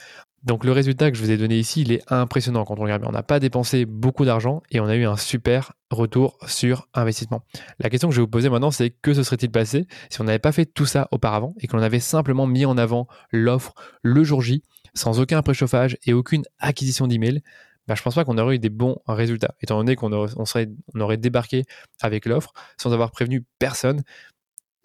Donc 0.43 0.63
le 0.63 0.71
résultat 0.71 1.11
que 1.11 1.17
je 1.17 1.23
vous 1.23 1.31
ai 1.31 1.37
donné 1.37 1.57
ici, 1.57 1.81
il 1.81 1.91
est 1.91 2.01
impressionnant 2.11 2.63
quand 2.63 2.79
on 2.79 2.83
regarde. 2.83 3.03
On 3.05 3.11
n'a 3.11 3.23
pas 3.23 3.39
dépensé 3.39 3.85
beaucoup 3.85 4.23
d'argent 4.23 4.61
et 4.71 4.79
on 4.79 4.85
a 4.85 4.95
eu 4.95 5.05
un 5.05 5.17
super 5.17 5.73
retour 5.89 6.37
sur 6.47 6.87
investissement. 6.93 7.41
La 7.79 7.89
question 7.89 8.07
que 8.07 8.15
je 8.15 8.21
vais 8.21 8.25
vous 8.25 8.29
poser 8.31 8.49
maintenant, 8.49 8.71
c'est 8.71 8.89
que 8.89 9.13
se 9.13 9.23
serait-il 9.23 9.51
passé 9.51 9.87
si 10.09 10.21
on 10.21 10.23
n'avait 10.23 10.39
pas 10.39 10.51
fait 10.53 10.65
tout 10.65 10.85
ça 10.85 11.07
auparavant 11.11 11.53
et 11.59 11.67
que 11.67 11.75
l'on 11.75 11.83
avait 11.83 11.99
simplement 11.99 12.47
mis 12.47 12.65
en 12.65 12.77
avant 12.77 13.07
l'offre 13.31 13.73
le 14.03 14.23
jour 14.23 14.41
J, 14.41 14.63
sans 14.93 15.19
aucun 15.19 15.41
préchauffage 15.41 15.97
et 16.05 16.13
aucune 16.13 16.43
acquisition 16.59 17.07
d'email? 17.07 17.41
Bah, 17.87 17.95
je 17.95 18.01
pense 18.01 18.15
pas 18.15 18.25
qu'on 18.25 18.37
aurait 18.37 18.55
eu 18.55 18.59
des 18.59 18.69
bons 18.69 18.97
résultats, 19.07 19.55
étant 19.61 19.77
donné 19.77 19.95
qu'on 19.95 20.11
aurait, 20.11 21.17
débarqué 21.17 21.63
avec 22.01 22.25
l'offre 22.25 22.53
sans 22.77 22.93
avoir 22.93 23.11
prévenu 23.11 23.45
personne. 23.59 24.03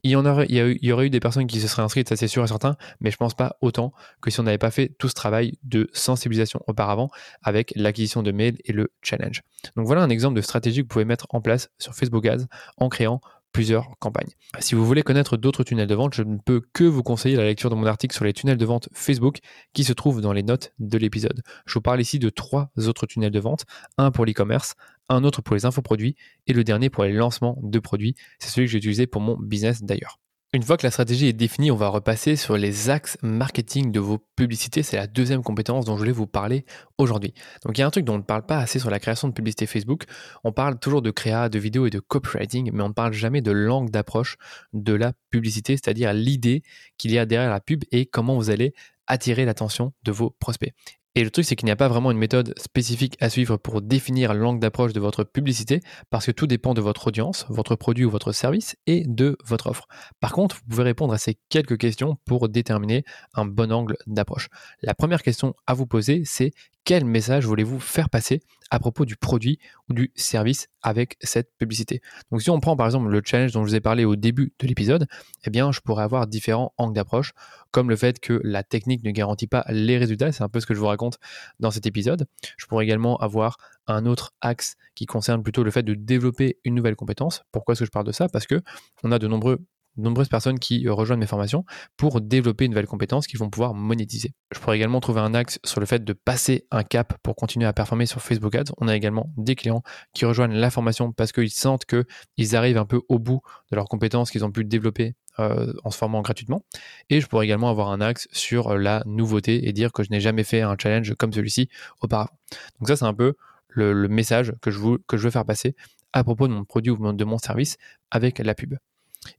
Il 0.05 0.11
y, 0.11 0.17
aurait, 0.17 1.07
eu 1.07 1.11
des 1.11 1.21
personnes 1.21 1.47
qui 1.47 1.61
se 1.61 1.69
seraient 1.69 1.83
inscrites, 1.83 2.09
ça 2.09 2.17
c'est 2.17 2.27
sûr 2.27 2.43
et 2.43 2.49
certain, 2.49 2.77
mais 3.01 3.13
je 3.13 3.17
pense 3.17 3.35
pas 3.35 3.57
autant 3.61 3.93
que 4.21 4.33
si 4.33 4.41
on 4.41 4.43
n'avait 4.43 4.59
pas 4.59 4.73
fait 4.73 4.89
tout 4.99 5.09
ce 5.09 5.15
travail 5.15 5.59
de 5.63 5.89
sensibilisation 5.93 6.61
auparavant 6.67 7.09
avec 7.41 7.73
l'acquisition 7.77 8.25
de 8.25 8.33
mails 8.33 8.57
et 8.65 8.73
le 8.73 8.91
challenge. 9.03 9.43
Donc 9.77 9.87
voilà 9.87 10.03
un 10.03 10.11
exemple 10.11 10.35
de 10.35 10.41
stratégie 10.41 10.79
que 10.79 10.87
vous 10.87 10.89
pouvez 10.89 11.05
mettre 11.05 11.27
en 11.31 11.41
place 11.41 11.71
sur 11.79 11.95
Facebook 11.95 12.27
Ads 12.27 12.47
en 12.79 12.89
créant 12.89 13.21
plusieurs 13.53 13.99
campagnes. 13.99 14.31
Si 14.61 14.75
vous 14.75 14.85
voulez 14.85 15.03
connaître 15.03 15.37
d'autres 15.37 15.65
tunnels 15.65 15.87
de 15.87 15.95
vente, 15.95 16.15
je 16.15 16.23
ne 16.23 16.39
peux 16.39 16.63
que 16.73 16.85
vous 16.85 17.03
conseiller 17.03 17.37
la 17.37 17.45
lecture 17.45 17.71
de 17.71 17.75
mon 17.75 17.87
article 17.87 18.15
sur 18.15 18.25
les 18.25 18.33
tunnels 18.33 18.57
de 18.57 18.65
vente 18.65 18.89
Facebook 18.93 19.39
qui 19.73 19.85
se 19.85 19.93
trouve 19.93 20.21
dans 20.21 20.33
les 20.33 20.43
notes 20.43 20.73
de 20.79 20.99
l'épisode. 20.99 21.43
Je 21.67 21.75
vous 21.75 21.83
parle 21.83 22.01
ici 22.01 22.19
de 22.19 22.31
trois 22.31 22.71
autres 22.87 23.07
tunnels 23.07 23.31
de 23.31 23.41
vente, 23.41 23.65
un 23.99 24.11
pour 24.11 24.25
l'e-commerce, 24.25 24.75
un 25.09 25.25
autre 25.25 25.43
pour 25.43 25.55
les 25.55 25.67
infoproduits 25.67 26.17
et 26.47 26.53
le 26.53 26.65
dernier 26.65 26.91
pour 26.91 27.05
les 27.05 27.13
lancements 27.13 27.59
de 27.63 27.79
produits. 27.79 28.15
C'est 28.39 28.51
celui 28.51 28.67
que 28.67 28.73
j'ai 28.73 28.79
utilisé 28.79 29.07
pour 29.07 29.21
mon 29.21 29.37
business 29.37 29.83
d'ailleurs. 29.83 30.22
Une 30.55 30.63
fois 30.63 30.77
que 30.77 30.85
la 30.85 30.91
stratégie 30.91 31.29
est 31.29 31.33
définie, 31.33 31.71
on 31.71 31.77
va 31.77 31.89
repasser 31.89 32.37
sur 32.37 32.59
les 32.59 32.91
axes 32.91 33.17
marketing 33.23 33.91
de 33.91 34.01
vos 34.01 34.19
publicités. 34.37 34.83
C'est 34.83 34.99
la 34.99 35.07
deuxième 35.07 35.43
compétence 35.43 35.87
dont 35.87 35.95
je 35.95 36.01
voulais 36.01 36.13
vous 36.13 36.27
parler 36.27 36.67
aujourd'hui. 36.99 37.33
Donc 37.65 37.79
il 37.79 37.81
y 37.81 37.85
a 37.85 37.87
un 37.87 37.91
truc 37.91 38.05
dont 38.05 38.17
on 38.17 38.19
ne 38.19 38.23
parle 38.23 38.45
pas 38.45 38.59
assez 38.59 38.79
sur 38.79 38.91
la 38.91 38.99
création 38.99 39.29
de 39.29 39.33
publicité 39.33 39.65
Facebook. 39.65 40.05
On 40.45 40.53
parle 40.53 40.79
toujours 40.79 41.01
de 41.01 41.11
créa, 41.11 41.49
de 41.49 41.59
vidéo 41.59 41.87
et 41.87 41.91
de 41.91 42.01
copywriting, 42.01 42.71
mais 42.71 42.83
on 42.83 42.89
ne 42.89 42.93
parle 42.93 43.15
jamais 43.15 43.41
de 43.41 43.51
langue 43.51 43.89
d'approche 43.89 44.37
de 44.75 44.93
la 44.93 45.15
publicité, 45.31 45.79
c'est-à-dire 45.79 46.13
l'idée 46.13 46.63
qu'il 46.99 47.13
y 47.13 47.19
a 47.19 47.25
derrière 47.25 47.51
la 47.51 47.61
pub 47.61 47.85
et 47.91 48.05
comment 48.05 48.37
vous 48.37 48.51
allez 48.51 48.75
attirer 49.07 49.47
l'attention 49.47 49.95
de 50.03 50.13
vos 50.13 50.37
prospects. 50.39 50.75
Et 51.15 51.25
le 51.25 51.31
truc, 51.31 51.45
c'est 51.45 51.57
qu'il 51.57 51.67
n'y 51.67 51.73
a 51.73 51.77
pas 51.77 51.89
vraiment 51.89 52.11
une 52.11 52.17
méthode 52.17 52.55
spécifique 52.59 53.17
à 53.21 53.29
suivre 53.29 53.59
pour 53.59 53.83
définir 53.83 54.33
l'angle 54.33 54.61
d'approche 54.61 54.95
de 54.95 55.01
votre 55.01 55.25
publicité, 55.25 55.81
parce 56.09 56.25
que 56.25 56.31
tout 56.31 56.47
dépend 56.47 56.73
de 56.73 56.81
votre 56.81 57.09
audience, 57.09 57.45
votre 57.51 57.77
produit 57.77 58.07
ou 58.07 58.11
votre 58.11 58.33
service, 58.33 58.77
et 58.87 59.05
de 59.07 59.37
votre 59.45 59.67
offre. 59.67 59.87
Par 60.21 60.33
contre, 60.33 60.57
vous 60.57 60.71
pouvez 60.71 60.85
répondre 60.85 61.13
à 61.13 61.19
ces 61.19 61.37
quelques 61.51 61.77
questions 61.77 62.17
pour 62.25 62.49
déterminer 62.49 63.05
un 63.35 63.45
bon 63.45 63.71
angle 63.73 63.97
d'approche. 64.07 64.49
La 64.81 64.95
première 64.95 65.23
question 65.23 65.55
à 65.67 65.75
vous 65.75 65.87
poser, 65.87 66.23
c'est 66.25 66.53
quel 66.85 67.05
message 67.05 67.47
voulez-vous 67.47 67.79
faire 67.79 68.11
passer 68.11 68.41
à 68.71 68.79
propos 68.79 69.05
du 69.05 69.17
produit 69.17 69.59
ou 69.89 69.93
du 69.93 70.13
service 70.17 70.69
avec 70.83 71.17
cette 71.21 71.51
publicité? 71.59 72.01
Donc 72.31 72.43
si 72.43 72.51
on 72.51 72.61
prend 72.61 72.77
par 72.77 72.87
exemple 72.87 73.09
le 73.09 73.23
challenge 73.25 73.53
dont 73.53 73.65
je 73.65 73.71
vous 73.71 73.75
ai 73.77 73.81
parlé 73.81 74.05
au 74.05 74.17
début 74.17 74.53
de 74.59 74.67
l'épisode, 74.67 75.07
eh 75.45 75.51
bien 75.51 75.71
je 75.73 75.81
pourrais 75.81 76.05
avoir 76.05 76.27
différents 76.27 76.73
angles 76.79 76.95
d'approche, 76.95 77.33
comme 77.71 77.89
le 77.89 77.97
fait 77.97 78.19
que 78.19 78.41
la 78.43 78.63
technique 78.63 79.05
ne 79.05 79.11
garantit 79.11 79.47
pas 79.47 79.65
les 79.69 79.99
résultats, 79.99 80.33
c'est 80.33 80.43
un 80.43 80.49
peu 80.49 80.61
ce 80.61 80.67
que 80.67 80.75
je 80.75 80.81
vous 80.81 80.87
raconte 80.87 81.19
dans 81.61 81.71
cet 81.71 81.87
épisode. 81.87 82.27
Je 82.57 82.67
pourrais 82.67 82.85
également 82.85 83.17
avoir 83.19 83.59
un 83.87 84.07
autre 84.07 84.33
axe 84.41 84.77
qui 84.95 85.07
concerne 85.07 85.43
plutôt 85.43 85.63
le 85.63 85.71
fait 85.71 85.83
de 85.83 85.95
développer 85.95 86.59
une 86.65 86.75
nouvelle 86.75 86.97
compétence. 86.97 87.43
Pourquoi 87.53 87.73
est-ce 87.73 87.81
que 87.81 87.87
je 87.87 87.91
parle 87.91 88.07
de 88.07 88.13
ça? 88.13 88.29
Parce 88.29 88.47
que 88.47 88.61
on 89.03 89.13
a 89.13 89.19
de 89.19 89.29
nombreux 89.29 89.65
nombreuses 89.97 90.29
personnes 90.29 90.59
qui 90.59 90.87
euh, 90.87 90.93
rejoignent 90.93 91.21
mes 91.21 91.27
formations 91.27 91.65
pour 91.97 92.21
développer 92.21 92.65
une 92.65 92.73
nouvelle 92.73 92.87
compétence 92.87 93.27
qu'ils 93.27 93.39
vont 93.39 93.51
pouvoir 93.51 93.75
monétiser. 93.75 94.33
Je 94.55 94.59
pourrais 94.59 94.77
également 94.77 95.01
trouver 95.01 95.21
un 95.21 95.35
axe 95.35 95.59
sur 95.65 95.81
le 95.81 95.87
fait 95.87 96.05
de 96.05 96.13
passer 96.13 96.67
un 96.71 96.83
cap 96.83 97.19
pour 97.23 97.37
continuer 97.37 97.67
à 97.67 97.73
performer 97.73 98.07
sur 98.07 98.21
Facebook 98.21 98.55
Ads. 98.55 98.73
On 98.79 98.89
a 98.89 98.97
également 98.97 99.33
des 99.37 99.55
clients 99.55 99.83
qui 100.15 100.25
rejoignent 100.25 100.55
la 100.55 100.71
formation 100.71 101.13
parce 101.13 101.33
qu'ils 101.33 101.51
sentent 101.51 101.85
qu'ils 101.85 102.57
arrivent 102.57 102.79
un 102.79 102.87
peu 102.87 103.03
au 103.09 103.19
bout 103.19 103.41
de 103.71 103.77
leurs 103.77 103.89
compétences 103.89 104.31
qu'ils 104.31 104.45
ont 104.45 104.53
pu 104.53 104.65
développer 104.65 105.15
euh, 105.39 105.73
en 105.85 105.91
se 105.91 105.97
formant 105.97 106.21
gratuitement. 106.21 106.65
Et 107.09 107.21
je 107.21 107.27
pourrais 107.27 107.47
également 107.47 107.71
avoir 107.71 107.91
un 107.91 108.03
axe 108.03 108.29
sur 108.33 108.69
euh, 108.69 108.79
la 108.79 109.03
nouveauté 109.07 109.67
et 109.67 109.73
dire 109.73 109.93
que 109.93 110.03
je 110.03 110.11
n'ai 110.11 110.21
jamais 110.21 110.45
fait 110.45 110.61
un 110.61 110.77
challenge 110.79 111.15
comme 111.15 111.33
celui-ci 111.33 111.71
auparavant. 112.03 112.37
Donc 112.79 112.89
ça, 112.89 112.97
c'est 112.97 113.07
un 113.07 113.15
peu 113.15 113.35
le, 113.69 114.09
message 114.09 114.53
que 114.61 114.71
je, 114.71 114.79
que 115.07 115.17
je 115.17 115.23
veux 115.23 115.31
faire 115.31 115.47
passer 115.47 115.75
à 116.13 116.23
propos 116.23 116.49
de 116.49 116.53
mon 116.53 116.65
produit 116.65 116.91
ou 116.91 117.13
de 117.13 117.25
mon 117.25 117.39
service 117.39 117.79
avec 118.11 118.41
la 118.41 118.55
pub. 118.55 118.75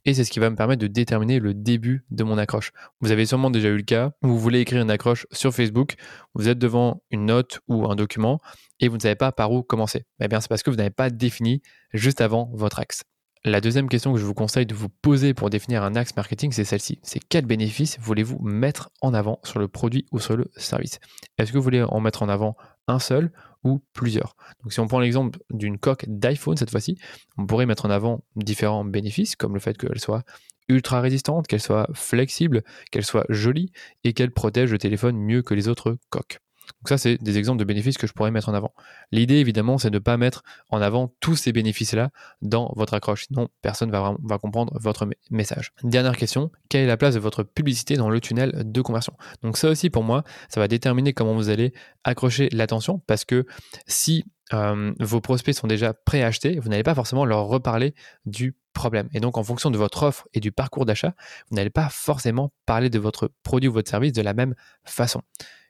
Et 0.06 0.13
c'est 0.13 0.24
ce 0.24 0.32
qui 0.32 0.40
va 0.40 0.50
me 0.50 0.56
permettre 0.56 0.82
de 0.82 0.88
déterminer 0.88 1.40
le 1.40 1.54
début 1.54 2.06
de 2.12 2.24
mon 2.24 2.38
accroche. 2.38 2.72
Vous 3.02 3.12
avez 3.12 3.25
sûrement 3.25 3.50
déjà 3.50 3.70
eu 3.70 3.78
le 3.78 3.84
cas 3.84 4.12
vous 4.22 4.40
voulez 4.40 4.60
écrire 4.60 4.82
une 4.82 4.92
accroche 4.92 5.28
sur 5.32 5.54
Facebook, 5.54 5.96
vous 6.34 6.48
êtes 6.48 6.60
devant 6.60 7.02
une 7.12 7.25
note 7.25 7.60
ou 7.68 7.86
un 7.90 7.96
document 7.96 8.40
et 8.80 8.88
vous 8.88 8.98
ne 8.98 9.02
savez 9.02 9.16
pas 9.16 9.32
par 9.32 9.52
où 9.52 9.63
commencer. 9.63 10.06
Eh 10.20 10.28
bien, 10.28 10.42
c'est 10.42 10.48
parce 10.48 10.63
que 10.63 10.70
vous 10.70 10.78
n'avez 10.78 10.90
pas 10.90 11.10
défini 11.10 11.62
juste 11.94 12.22
avant 12.22 12.50
votre 12.54 12.80
axe. 12.80 13.04
La 13.46 13.60
deuxième 13.60 13.90
question 13.90 14.14
que 14.14 14.20
je 14.20 14.26
vous 14.26 14.34
conseille 14.34 14.66
de 14.66 14.74
vous 14.74 14.88
poser 14.88 15.34
pour 15.34 15.50
définir 15.50 15.84
un 15.84 15.96
axe 15.96 16.16
marketing, 16.16 16.54
c'est 16.54 16.64
celle-ci. 16.64 17.00
C'est 17.04 17.20
quel 17.20 17.46
bénéfice 17.46 18.00
voulez-vous 18.00 18.40
mettre 18.40 18.90
en 19.02 19.14
avant 19.14 19.40
sur 19.44 19.60
le 19.60 19.68
produit 19.68 20.06
ou 20.14 20.20
sur 20.20 20.38
le 20.38 20.50
service? 20.56 21.00
Est-ce 21.38 21.52
que 21.52 21.58
vous 21.58 21.64
voulez 21.64 21.84
en 21.84 22.00
mettre 22.00 22.24
en 22.24 22.30
avant 22.30 22.56
un 22.88 23.00
seul 23.00 23.34
ou 23.66 23.84
plusieurs? 23.92 24.38
Donc 24.62 24.72
si 24.72 24.80
on 24.80 24.88
prend 24.88 25.02
l'exemple 25.02 25.40
d'une 25.50 25.78
coque 25.78 26.06
d'iPhone 26.08 26.56
cette 26.56 26.72
fois-ci, 26.72 26.98
on 27.38 27.46
pourrait 27.46 27.66
mettre 27.66 27.86
en 27.86 27.90
avant 27.90 28.24
différents 28.38 28.86
bénéfices 28.86 29.36
comme 29.36 29.56
le 29.56 29.60
fait 29.60 29.78
qu'elle 29.78 30.00
soit 30.00 30.24
ultra 30.70 31.02
résistante, 31.02 31.46
qu'elle 31.46 31.62
soit 31.62 31.90
flexible, 31.94 32.64
qu'elle 32.92 33.04
soit 33.04 33.26
jolie 33.28 33.74
et 34.06 34.14
qu'elle 34.14 34.32
protège 34.32 34.72
le 34.72 34.78
téléphone 34.78 35.18
mieux 35.18 35.42
que 35.42 35.54
les 35.54 35.68
autres 35.68 35.98
coques. 36.10 36.40
Donc 36.82 36.89
ça, 36.89 36.98
c'est 36.98 37.17
des 37.22 37.38
exemples 37.38 37.60
de 37.60 37.63
bénéfices 37.63 37.98
que 37.98 38.08
je 38.08 38.13
pourrais 38.13 38.32
mettre 38.32 38.50
en 38.50 38.53
avant. 38.53 38.74
L'idée, 39.12 39.36
évidemment, 39.36 39.77
c'est 39.77 39.89
de 39.89 39.98
ne 39.98 40.00
pas 40.00 40.17
mettre 40.17 40.43
en 40.70 40.82
avant 40.82 41.13
tous 41.20 41.36
ces 41.36 41.51
bénéfices-là 41.51 42.10
dans 42.41 42.74
votre 42.75 42.93
accroche, 42.93 43.25
sinon 43.27 43.50
personne 43.62 43.89
ne 43.89 43.93
va, 43.93 44.38
comprendre 44.38 44.77
votre 44.79 45.08
message. 45.32 45.72
Dernière 45.84 46.17
question, 46.17 46.51
quelle 46.70 46.84
est 46.84 46.88
la 46.88 46.98
place 46.98 47.15
de 47.15 47.20
votre 47.20 47.43
publicité 47.43 47.96
dans 47.96 48.10
le 48.10 48.20
tunnel 48.20 48.63
de 48.65 48.82
conversion? 48.82 49.13
Donc 49.41 49.58
ça 49.58 49.70
aussi, 49.70 49.89
pour 49.89 50.03
moi, 50.03 50.24
ça 50.50 50.60
va 50.60 50.67
déterminer 50.67 51.13
comment 51.13 51.34
vous 51.34 51.50
allez 51.50 51.74
accrocher 52.03 52.50
l'attention, 52.51 53.00
parce 53.08 53.25
que 53.25 53.46
si 53.88 54.25
euh, 54.53 54.93
vos 55.00 55.22
prospects 55.22 55.55
sont 55.55 55.67
déjà 55.67 55.93
préachetés, 55.93 56.60
vous 56.60 56.70
n'allez 56.70 56.84
pas 56.84 56.96
forcément 56.96 57.25
leur 57.25 57.46
reparler 57.46 57.96
du 58.25 58.55
problème. 58.74 59.08
Et 59.13 59.20
donc, 59.20 59.38
en 59.38 59.43
fonction 59.43 59.72
de 59.72 59.77
votre 59.77 60.03
offre 60.03 60.27
et 60.34 60.39
du 60.39 60.51
parcours 60.51 60.86
d'achat, 60.86 61.13
vous 61.50 61.55
n'allez 61.55 61.70
pas 61.70 61.89
forcément 61.89 62.51
parler 62.65 62.89
de 62.89 63.00
votre 63.00 63.32
produit 63.43 63.70
ou 63.70 63.74
votre 63.74 63.89
service 63.89 64.13
de 64.13 64.22
la 64.22 64.34
même 64.34 64.55
façon. 64.84 65.22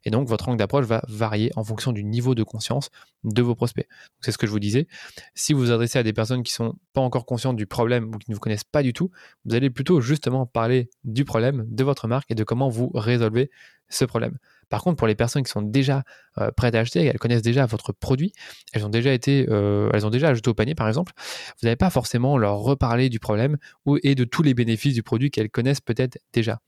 Et 0.06 0.12
donc, 0.12 0.28
votre 0.28 0.50
angle 0.50 0.58
d'approche 0.58 0.86
va 0.86 1.02
varier 1.08 1.52
en 1.56 1.64
fonction 1.64 1.92
du 1.92 2.04
niveau 2.04 2.36
de 2.36 2.44
conscience 2.44 2.90
de 3.24 3.42
vos 3.42 3.56
prospects. 3.56 3.88
C'est 4.22 4.32
ce 4.32 4.38
que 4.38 4.48
je 4.48 4.52
vous 4.52 4.60
disais. 4.60 4.88
Si 5.34 5.54
vous 5.54 5.60
vous 5.60 5.72
adressez 5.72 6.00
à 6.00 6.04
des 6.04 6.14
personnes 6.14 6.44
qui 6.44 6.52
ne 6.54 6.68
sont 6.68 6.76
pas 6.94 7.02
encore 7.02 7.26
conscientes 7.26 7.56
du 7.56 7.66
problème 7.66 8.14
ou 8.14 8.18
qui 8.18 8.30
ne 8.30 8.36
vous 8.36 8.42
connaissent 8.42 8.64
pas 8.64 8.84
du 8.84 8.94
tout, 8.94 9.12
vous 9.46 9.56
allez 9.56 9.70
plutôt 9.70 10.02
justement 10.02 10.46
parler 10.46 10.90
du 11.04 11.26
problème, 11.26 11.66
de 11.70 11.84
votre 11.84 12.08
marque 12.08 12.30
et 12.32 12.36
de 12.36 12.44
comment 12.44 12.70
vous 12.70 12.92
résolvez 12.94 13.50
ce 13.90 14.06
problème. 14.06 14.38
Par 14.70 14.82
contre, 14.84 14.98
pour 14.98 15.08
les 15.08 15.16
personnes 15.16 15.44
qui 15.44 15.52
sont 15.52 15.62
déjà 15.62 16.04
euh, 16.40 16.52
prêtes 16.52 16.76
à 16.76 16.80
acheter, 16.80 17.06
elles 17.06 17.20
connaissent 17.20 17.42
déjà 17.42 17.66
votre 17.66 17.92
produit, 17.94 18.34
elles 18.74 18.86
ont 18.86 18.90
déjà 18.90 19.14
été, 19.14 19.46
euh, 19.50 19.90
elles 19.94 20.06
ont 20.06 20.10
déjà 20.10 20.30
ajouté 20.30 20.50
au 20.50 20.54
panier 20.54 20.76
par 20.76 20.88
exemple, 20.88 21.14
vous 21.18 21.68
n'allez 21.68 21.76
pas 21.76 21.90
forcément 21.90 22.38
leur 22.38 22.58
reparler 22.58 23.10
du 23.10 23.20
problème 23.20 23.58
et 24.02 24.16
de 24.16 24.24
tous 24.24 24.42
les 24.42 24.54
bénéfices 24.54 24.96
du 24.96 25.04
produit 25.04 25.30
qu'elles 25.30 25.50
connaissent 25.50 25.82
peut-être 25.82 26.18
déjà. 26.34 26.60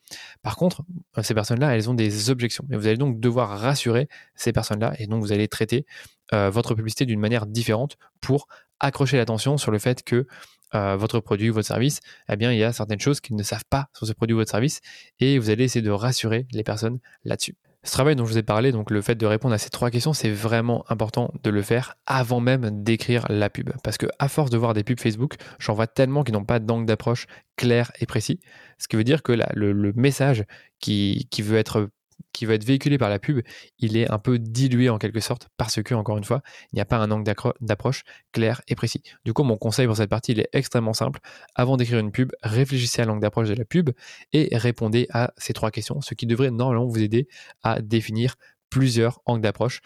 Par 0.44 0.56
contre, 0.56 0.84
euh, 1.18 1.24
ces 1.24 1.34
personnes-là, 1.34 1.75
elles 1.75 1.90
ont 1.90 1.96
des 1.96 2.30
objections 2.30 2.66
et 2.72 2.78
vous 2.78 2.88
allez 2.88 2.98
donc 2.98 3.20
devoir 3.20 3.60
rassurer 3.60 4.08
ces 4.36 4.52
personnes-là 4.52 4.94
et 5.00 5.08
donc 5.08 5.22
vous 5.22 5.32
allez 5.32 5.48
traiter 5.48 5.86
votre 6.32 6.74
publicité 6.74 7.06
d'une 7.06 7.20
manière 7.20 7.46
différente 7.46 7.98
pour 8.20 8.48
accrocher 8.80 9.16
l'attention 9.18 9.60
sur 9.60 9.72
le 9.72 9.78
fait 9.78 10.02
que 10.02 10.25
votre 10.74 11.20
produit 11.20 11.52
ou 11.52 11.54
votre 11.54 11.68
service, 11.68 12.00
eh 12.28 12.36
bien, 12.36 12.52
il 12.52 12.58
y 12.58 12.64
a 12.64 12.74
certaines 12.74 13.00
choses 13.00 13.22
qu'ils 13.22 13.36
ne 13.36 13.44
savent 13.44 13.64
pas 13.70 13.90
sur 13.94 14.08
ce 14.08 14.12
produit 14.12 14.34
ou 14.34 14.40
votre 14.40 14.50
service 14.50 14.82
et 15.20 15.38
vous 15.38 15.52
allez 15.52 15.66
essayer 15.66 15.84
de 15.84 15.92
rassurer 15.92 16.48
les 16.52 16.64
personnes 16.64 17.00
là-dessus. 17.24 17.56
Ce 17.86 17.92
travail 17.92 18.15
dont 18.15 18.25
je 18.25 18.32
vous 18.32 18.38
ai 18.39 18.44
parlé, 18.44 18.72
donc 18.72 18.89
le 18.89 19.00
fait 19.01 19.13
de 19.13 19.27
répondre 19.27 19.54
à 19.54 19.60
ces 19.60 19.70
trois 19.70 19.92
questions, 19.92 20.12
c'est 20.12 20.32
vraiment 20.32 20.84
important 20.89 21.32
de 21.44 21.51
le 21.51 21.62
faire 21.62 21.96
avant 22.08 22.39
même 22.39 22.84
d'écrire 22.84 23.25
la 23.30 23.48
pub. 23.50 23.70
Parce 23.84 23.98
que 23.98 24.08
à 24.18 24.27
force 24.27 24.50
de 24.50 24.58
voir 24.58 24.74
des 24.74 24.84
pubs 24.84 25.00
Facebook, 25.00 25.36
j'en 25.60 25.75
vois 25.75 25.86
tellement 25.86 26.24
qui 26.24 26.32
n'ont 26.32 26.44
pas 26.44 26.60
d'angle 26.60 26.88
d'approche 26.88 27.27
clair 27.58 27.92
et 28.00 28.08
précis. 28.08 28.39
Ce 28.80 28.88
qui 28.88 28.96
veut 28.96 29.04
dire 29.04 29.22
que 29.22 29.34
le, 29.54 29.94
message 29.96 30.46
qui, 30.80 31.27
qui 31.30 31.44
veut 31.44 31.58
être 31.58 31.89
qui 32.36 32.46
va 32.46 32.54
être 32.54 32.66
véhiculé 32.66 32.98
par 32.98 33.10
la 33.10 33.18
pub, 33.18 33.42
il 33.80 33.96
est 33.96 34.12
un 34.12 34.20
peu 34.20 34.40
dilué 34.40 34.90
en 34.90 34.98
quelque 34.98 35.22
sorte 35.22 35.48
parce 35.58 35.82
que, 35.82 35.94
encore 35.94 36.18
une 36.18 36.24
fois, 36.24 36.42
il 36.72 36.76
n'y 36.76 36.82
a 36.82 36.86
pas 36.86 36.98
un 36.98 37.10
angle 37.12 37.34
d'approche 37.62 38.04
clair 38.34 38.62
et 38.68 38.76
précis. 38.76 39.02
Du 39.24 39.34
coup, 39.34 39.44
mon 39.44 39.58
conseil 39.58 39.88
pour 39.88 39.96
cette 39.96 40.10
partie, 40.10 40.34
il 40.34 40.40
est 40.40 40.50
extrêmement 40.52 40.94
simple. 40.94 41.20
Avant 41.56 41.78
d'écrire 41.78 42.00
une 42.00 42.12
pub, 42.12 42.32
réfléchissez 42.44 43.02
à 43.02 43.06
l'angle 43.06 43.22
d'approche 43.22 43.48
de 43.48 43.54
la 43.54 43.66
pub 43.66 43.92
et 44.34 44.50
répondez 44.58 45.08
à 45.12 45.34
ces 45.38 45.54
trois 45.54 45.72
questions, 45.72 46.02
ce 46.02 46.14
qui 46.14 46.26
devrait 46.26 46.52
normalement 46.52 46.86
vous 46.86 47.02
aider 47.02 47.28
à 47.64 47.82
définir 47.82 48.36
plusieurs 48.70 49.22
angles 49.26 49.42
d'approche, 49.42 49.80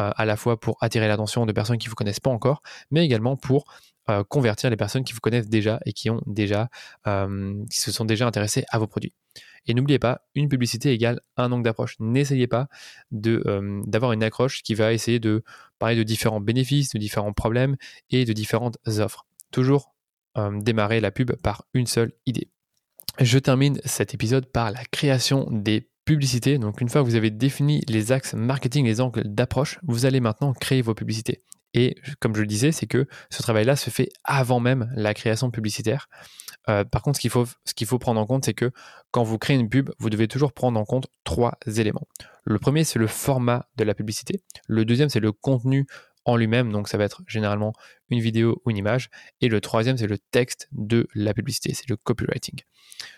euh, 0.00 0.10
à 0.14 0.24
la 0.24 0.36
fois 0.36 0.60
pour 0.60 0.76
attirer 0.82 1.08
l'attention 1.08 1.46
de 1.46 1.52
personnes 1.52 1.78
qui 1.78 1.86
ne 1.86 1.90
vous 1.90 1.96
connaissent 1.96 2.20
pas 2.20 2.30
encore, 2.30 2.62
mais 2.90 3.04
également 3.04 3.36
pour 3.36 3.64
euh, 4.10 4.22
convertir 4.24 4.70
les 4.70 4.76
personnes 4.76 5.04
qui 5.04 5.12
vous 5.12 5.20
connaissent 5.20 5.48
déjà 5.48 5.80
et 5.86 5.92
qui 5.92 6.10
ont 6.10 6.20
déjà, 6.26 6.68
euh, 7.06 7.54
qui 7.70 7.80
se 7.80 7.90
sont 7.90 8.04
déjà 8.04 8.26
intéressées 8.26 8.64
à 8.68 8.78
vos 8.78 8.86
produits. 8.86 9.14
Et 9.66 9.72
n'oubliez 9.72 9.98
pas, 9.98 10.22
une 10.34 10.48
publicité 10.48 10.92
égale 10.92 11.20
un 11.36 11.50
angle 11.52 11.64
d'approche. 11.64 11.96
N'essayez 12.00 12.46
pas 12.46 12.68
euh, 13.14 13.82
d'avoir 13.86 14.12
une 14.12 14.22
accroche 14.22 14.62
qui 14.62 14.74
va 14.74 14.92
essayer 14.92 15.20
de 15.20 15.42
parler 15.78 15.96
de 15.96 16.02
différents 16.02 16.40
bénéfices, 16.40 16.90
de 16.90 16.98
différents 16.98 17.32
problèmes 17.32 17.76
et 18.10 18.24
de 18.24 18.32
différentes 18.32 18.76
offres. 18.98 19.26
Toujours 19.50 19.92
démarrer 20.36 21.00
la 21.00 21.12
pub 21.12 21.30
par 21.36 21.64
une 21.74 21.86
seule 21.86 22.12
idée. 22.26 22.48
Je 23.20 23.38
termine 23.38 23.80
cet 23.84 24.14
épisode 24.14 24.46
par 24.46 24.72
la 24.72 24.84
création 24.84 25.46
des 25.48 25.88
publicités. 26.04 26.58
Donc 26.58 26.80
une 26.80 26.88
fois 26.88 27.02
que 27.02 27.06
vous 27.06 27.14
avez 27.14 27.30
défini 27.30 27.82
les 27.88 28.12
axes 28.12 28.34
marketing, 28.34 28.84
les 28.84 29.00
angles 29.00 29.22
d'approche, 29.24 29.78
vous 29.84 30.06
allez 30.06 30.20
maintenant 30.20 30.52
créer 30.52 30.82
vos 30.82 30.94
publicités. 30.94 31.42
Et 31.74 31.96
comme 32.20 32.34
je 32.34 32.40
le 32.40 32.46
disais, 32.46 32.72
c'est 32.72 32.86
que 32.86 33.06
ce 33.30 33.42
travail-là 33.42 33.76
se 33.76 33.90
fait 33.90 34.08
avant 34.22 34.60
même 34.60 34.90
la 34.94 35.12
création 35.12 35.50
publicitaire. 35.50 36.08
Euh, 36.68 36.84
par 36.84 37.02
contre, 37.02 37.16
ce 37.16 37.20
qu'il 37.20 37.30
faut, 37.30 37.46
ce 37.64 37.74
qu'il 37.74 37.86
faut 37.86 37.98
prendre 37.98 38.20
en 38.20 38.26
compte, 38.26 38.44
c'est 38.44 38.54
que 38.54 38.70
quand 39.10 39.24
vous 39.24 39.38
créez 39.38 39.56
une 39.56 39.68
pub, 39.68 39.90
vous 39.98 40.08
devez 40.08 40.28
toujours 40.28 40.52
prendre 40.52 40.78
en 40.80 40.84
compte 40.84 41.08
trois 41.24 41.58
éléments. 41.76 42.06
Le 42.44 42.58
premier, 42.58 42.84
c'est 42.84 42.98
le 42.98 43.06
format 43.06 43.66
de 43.76 43.84
la 43.84 43.94
publicité. 43.94 44.42
Le 44.68 44.84
deuxième, 44.84 45.08
c'est 45.08 45.20
le 45.20 45.32
contenu 45.32 45.86
en 46.24 46.36
lui-même, 46.36 46.72
donc 46.72 46.88
ça 46.88 46.96
va 46.96 47.04
être 47.04 47.22
généralement 47.26 47.74
une 48.08 48.20
vidéo 48.20 48.62
ou 48.64 48.70
une 48.70 48.76
image. 48.76 49.10
Et 49.42 49.48
le 49.48 49.60
troisième, 49.60 49.98
c'est 49.98 50.06
le 50.06 50.16
texte 50.18 50.68
de 50.72 51.06
la 51.14 51.34
publicité, 51.34 51.74
c'est 51.74 51.88
le 51.90 51.96
copywriting. 51.96 52.60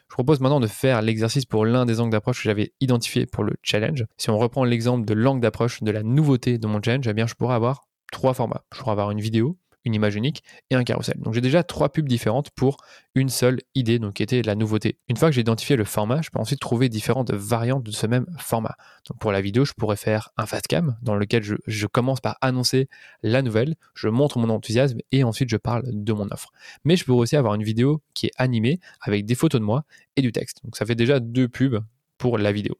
Je 0.08 0.14
propose 0.14 0.40
maintenant 0.40 0.60
de 0.60 0.66
faire 0.66 1.02
l'exercice 1.02 1.44
pour 1.44 1.66
l'un 1.66 1.86
des 1.86 2.00
angles 2.00 2.10
d'approche 2.10 2.38
que 2.38 2.48
j'avais 2.48 2.72
identifié 2.80 3.26
pour 3.26 3.44
le 3.44 3.54
challenge. 3.62 4.04
Si 4.16 4.30
on 4.30 4.38
reprend 4.38 4.64
l'exemple 4.64 5.04
de 5.06 5.14
l'angle 5.14 5.40
d'approche 5.40 5.82
de 5.82 5.90
la 5.90 6.02
nouveauté 6.02 6.58
de 6.58 6.66
mon 6.66 6.82
challenge, 6.82 7.06
eh 7.06 7.12
bien 7.12 7.26
je 7.26 7.34
pourrais 7.34 7.54
avoir 7.54 7.86
trois 8.12 8.34
formats. 8.34 8.64
Je 8.72 8.80
pourrais 8.80 8.92
avoir 8.92 9.10
une 9.10 9.20
vidéo, 9.20 9.58
une 9.86 9.94
image 9.94 10.16
unique 10.16 10.42
et 10.70 10.74
un 10.74 10.84
carrousel. 10.84 11.16
Donc 11.20 11.32
j'ai 11.32 11.40
déjà 11.40 11.62
trois 11.62 11.88
pubs 11.88 12.08
différentes 12.08 12.50
pour 12.50 12.76
une 13.14 13.28
seule 13.28 13.60
idée, 13.74 13.98
donc 13.98 14.14
qui 14.14 14.22
était 14.22 14.42
la 14.42 14.54
nouveauté. 14.54 14.98
Une 15.08 15.16
fois 15.16 15.28
que 15.28 15.34
j'ai 15.34 15.40
identifié 15.40 15.76
le 15.76 15.84
format, 15.84 16.20
je 16.22 16.30
peux 16.30 16.40
ensuite 16.40 16.60
trouver 16.60 16.88
différentes 16.88 17.30
variantes 17.32 17.84
de 17.84 17.92
ce 17.92 18.06
même 18.06 18.26
format. 18.38 18.74
Donc 19.08 19.18
pour 19.18 19.32
la 19.32 19.40
vidéo, 19.40 19.64
je 19.64 19.72
pourrais 19.72 19.96
faire 19.96 20.30
un 20.36 20.44
fast 20.44 20.66
cam 20.66 20.98
dans 21.02 21.14
lequel 21.14 21.42
je, 21.42 21.54
je 21.66 21.86
commence 21.86 22.20
par 22.20 22.36
annoncer 22.40 22.88
la 23.22 23.42
nouvelle, 23.42 23.76
je 23.94 24.08
montre 24.08 24.38
mon 24.38 24.50
enthousiasme 24.50 24.98
et 25.12 25.24
ensuite 25.24 25.48
je 25.48 25.56
parle 25.56 25.84
de 25.86 26.12
mon 26.12 26.26
offre. 26.32 26.50
Mais 26.84 26.96
je 26.96 27.04
peux 27.04 27.12
aussi 27.12 27.36
avoir 27.36 27.54
une 27.54 27.62
vidéo 27.62 28.02
qui 28.12 28.26
est 28.26 28.32
animée 28.36 28.80
avec 29.00 29.24
des 29.24 29.36
photos 29.36 29.60
de 29.60 29.64
moi 29.64 29.84
et 30.16 30.22
du 30.22 30.32
texte. 30.32 30.60
Donc 30.64 30.76
ça 30.76 30.84
fait 30.84 30.96
déjà 30.96 31.20
deux 31.20 31.48
pubs 31.48 31.78
pour 32.18 32.38
la 32.38 32.50
vidéo. 32.50 32.76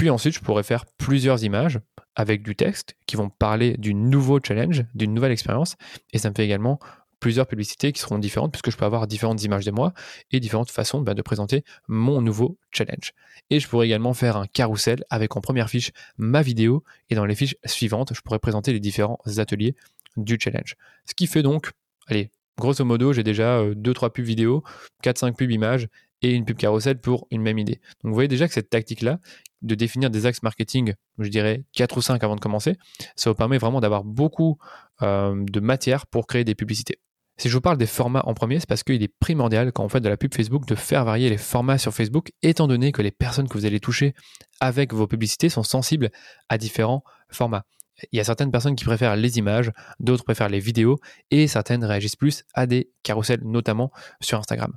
Puis 0.00 0.08
ensuite, 0.08 0.34
je 0.34 0.40
pourrais 0.40 0.62
faire 0.62 0.86
plusieurs 0.96 1.44
images 1.44 1.78
avec 2.16 2.42
du 2.42 2.56
texte 2.56 2.96
qui 3.06 3.16
vont 3.16 3.30
parler 3.30 3.76
du 3.76 3.94
nouveau 3.94 4.40
challenge, 4.42 4.84
d'une 4.94 5.14
nouvelle 5.14 5.32
expérience. 5.32 5.76
Et 6.12 6.18
ça 6.18 6.30
me 6.30 6.34
fait 6.34 6.44
également 6.44 6.78
plusieurs 7.20 7.46
publicités 7.46 7.92
qui 7.92 8.00
seront 8.00 8.18
différentes 8.18 8.50
puisque 8.50 8.70
je 8.70 8.76
peux 8.76 8.84
avoir 8.84 9.06
différentes 9.06 9.44
images 9.44 9.64
de 9.64 9.70
moi 9.70 9.92
et 10.32 10.40
différentes 10.40 10.70
façons 10.70 11.02
bah, 11.02 11.14
de 11.14 11.22
présenter 11.22 11.64
mon 11.86 12.22
nouveau 12.22 12.58
challenge. 12.72 13.12
Et 13.50 13.60
je 13.60 13.68
pourrais 13.68 13.86
également 13.86 14.14
faire 14.14 14.36
un 14.36 14.46
carrousel 14.46 15.04
avec 15.10 15.36
en 15.36 15.40
première 15.40 15.68
fiche 15.68 15.92
ma 16.16 16.42
vidéo 16.42 16.82
et 17.10 17.14
dans 17.14 17.26
les 17.26 17.34
fiches 17.34 17.56
suivantes, 17.66 18.12
je 18.14 18.20
pourrais 18.22 18.38
présenter 18.38 18.72
les 18.72 18.80
différents 18.80 19.18
ateliers 19.36 19.76
du 20.16 20.38
challenge. 20.40 20.76
Ce 21.06 21.14
qui 21.14 21.26
fait 21.26 21.42
donc, 21.42 21.70
allez, 22.06 22.30
grosso 22.58 22.84
modo, 22.84 23.12
j'ai 23.12 23.22
déjà 23.22 23.62
2-3 23.62 24.06
euh, 24.06 24.08
pubs 24.08 24.24
vidéo, 24.24 24.64
4-5 25.04 25.34
pubs 25.34 25.50
images 25.50 25.88
et 26.22 26.32
une 26.32 26.44
pub 26.44 26.56
carrousel 26.56 27.00
pour 27.00 27.26
une 27.30 27.42
même 27.42 27.58
idée. 27.58 27.80
Donc 28.02 28.10
vous 28.10 28.14
voyez 28.14 28.28
déjà 28.28 28.46
que 28.48 28.54
cette 28.54 28.70
tactique-là, 28.70 29.18
de 29.62 29.74
définir 29.74 30.10
des 30.10 30.26
axes 30.26 30.42
marketing, 30.42 30.94
je 31.18 31.28
dirais 31.28 31.64
4 31.72 31.96
ou 31.98 32.02
5 32.02 32.22
avant 32.24 32.36
de 32.36 32.40
commencer, 32.40 32.76
ça 33.16 33.30
vous 33.30 33.36
permet 33.36 33.58
vraiment 33.58 33.80
d'avoir 33.80 34.04
beaucoup 34.04 34.58
euh, 35.02 35.34
de 35.36 35.60
matière 35.60 36.06
pour 36.06 36.26
créer 36.26 36.44
des 36.44 36.54
publicités. 36.54 36.98
Si 37.36 37.48
je 37.48 37.54
vous 37.54 37.62
parle 37.62 37.78
des 37.78 37.86
formats 37.86 38.22
en 38.26 38.34
premier, 38.34 38.60
c'est 38.60 38.68
parce 38.68 38.82
qu'il 38.82 39.02
est 39.02 39.14
primordial 39.18 39.72
quand 39.72 39.82
on 39.82 39.88
fait 39.88 40.00
de 40.00 40.08
la 40.10 40.18
pub 40.18 40.34
Facebook 40.34 40.66
de 40.66 40.74
faire 40.74 41.06
varier 41.06 41.30
les 41.30 41.38
formats 41.38 41.78
sur 41.78 41.94
Facebook, 41.94 42.32
étant 42.42 42.68
donné 42.68 42.92
que 42.92 43.00
les 43.00 43.10
personnes 43.10 43.48
que 43.48 43.56
vous 43.56 43.64
allez 43.64 43.80
toucher 43.80 44.14
avec 44.60 44.92
vos 44.92 45.06
publicités 45.06 45.48
sont 45.48 45.62
sensibles 45.62 46.10
à 46.50 46.58
différents 46.58 47.02
formats. 47.30 47.64
Il 48.12 48.16
y 48.18 48.20
a 48.20 48.24
certaines 48.24 48.50
personnes 48.50 48.76
qui 48.76 48.84
préfèrent 48.84 49.16
les 49.16 49.38
images, 49.38 49.72
d'autres 50.00 50.24
préfèrent 50.24 50.48
les 50.48 50.60
vidéos, 50.60 50.98
et 51.30 51.46
certaines 51.48 51.84
réagissent 51.84 52.16
plus 52.16 52.44
à 52.52 52.66
des 52.66 52.90
carousels, 53.02 53.40
notamment 53.42 53.90
sur 54.20 54.38
Instagram. 54.38 54.76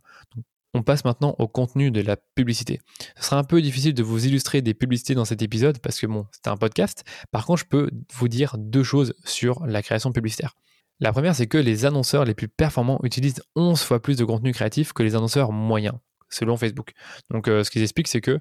On 0.74 0.82
passe 0.82 1.06
maintenant 1.06 1.36
au 1.38 1.48
contenu 1.48 1.92
de 1.92 2.01
la 2.01 2.18
publicité. 2.18 2.82
Ce 3.15 3.25
sera 3.25 3.38
un 3.38 3.44
peu 3.44 3.62
difficile 3.62 3.94
de 3.94 4.01
vous 4.01 4.25
illustrer 4.25 4.62
des 4.62 4.74
publicités 4.74 5.13
dans 5.13 5.25
cet 5.25 5.42
épisode 5.44 5.77
parce 5.80 6.00
que 6.00 6.08
bon, 6.08 6.25
c'est 6.32 6.48
un 6.48 6.58
podcast. 6.58 7.03
Par 7.32 7.46
contre, 7.46 7.62
je 7.62 7.68
peux 7.68 7.92
vous 8.13 8.27
dire 8.27 8.56
deux 8.58 8.84
choses 8.84 9.13
sur 9.24 9.65
la 9.68 9.84
création 9.84 10.12
publicitaire. 10.12 10.56
La 11.00 11.12
première, 11.12 11.36
c'est 11.36 11.48
que 11.48 11.58
les 11.58 11.86
annonceurs 11.86 12.25
les 12.25 12.34
plus 12.34 12.48
performants 12.48 13.00
utilisent 13.03 13.44
11 13.56 13.82
fois 13.82 14.01
plus 14.01 14.18
de 14.18 14.25
contenu 14.25 14.51
créatif 14.51 14.94
que 14.94 15.03
les 15.03 15.15
annonceurs 15.15 15.51
moyens, 15.51 15.96
selon 16.30 16.58
Facebook. 16.58 16.94
Donc, 17.30 17.48
euh, 17.48 17.63
ce 17.63 17.70
qu'ils 17.70 17.84
expliquent, 17.84 18.08
c'est 18.08 18.22
que 18.22 18.39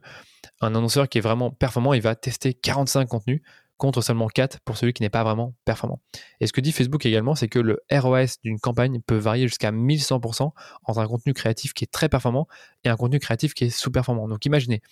un 0.61 0.75
annonceur 0.75 1.09
qui 1.09 1.19
est 1.19 1.23
vraiment 1.23 1.51
performant, 1.51 1.93
il 1.93 2.03
va 2.03 2.15
tester 2.15 2.55
45 2.55 3.09
contenus 3.09 3.43
contre 3.83 4.01
seulement 4.01 4.29
4 4.29 4.61
pour 4.61 4.77
celui 4.77 4.93
qui 4.93 5.03
n'est 5.03 5.11
pas 5.11 5.25
vraiment 5.25 5.57
performant. 5.65 6.01
Et 6.39 6.47
ce 6.47 6.53
que 6.53 6.61
dit 6.61 6.71
Facebook 6.71 7.05
également, 7.05 7.35
c'est 7.35 7.49
que 7.49 7.59
le 7.59 7.81
ROS 7.91 8.39
d'une 8.45 8.61
campagne 8.61 9.01
peut 9.05 9.17
varier 9.17 9.49
jusqu'à 9.49 9.73
1100% 9.73 10.53
entre 10.85 11.01
un 11.01 11.07
contenu 11.09 11.35
créatif 11.35 11.75
qui 11.75 11.83
est 11.83 11.91
très 11.91 12.09
performant 12.09 12.47
et 12.85 12.91
un 12.91 12.97
contenu 12.97 13.19
créatif 13.19 13.55
qui 13.55 13.65
est 13.65 13.71
sous-performant. 13.71 14.29
Donc 14.29 14.47
imaginez, 14.47 14.83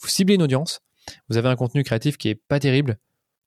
vous 0.00 0.06
ciblez 0.06 0.36
une 0.36 0.42
audience, 0.42 0.82
vous 1.28 1.36
avez 1.36 1.48
un 1.48 1.56
contenu 1.56 1.82
créatif 1.82 2.16
qui 2.16 2.28
est 2.28 2.36
pas 2.36 2.60
terrible, 2.60 2.98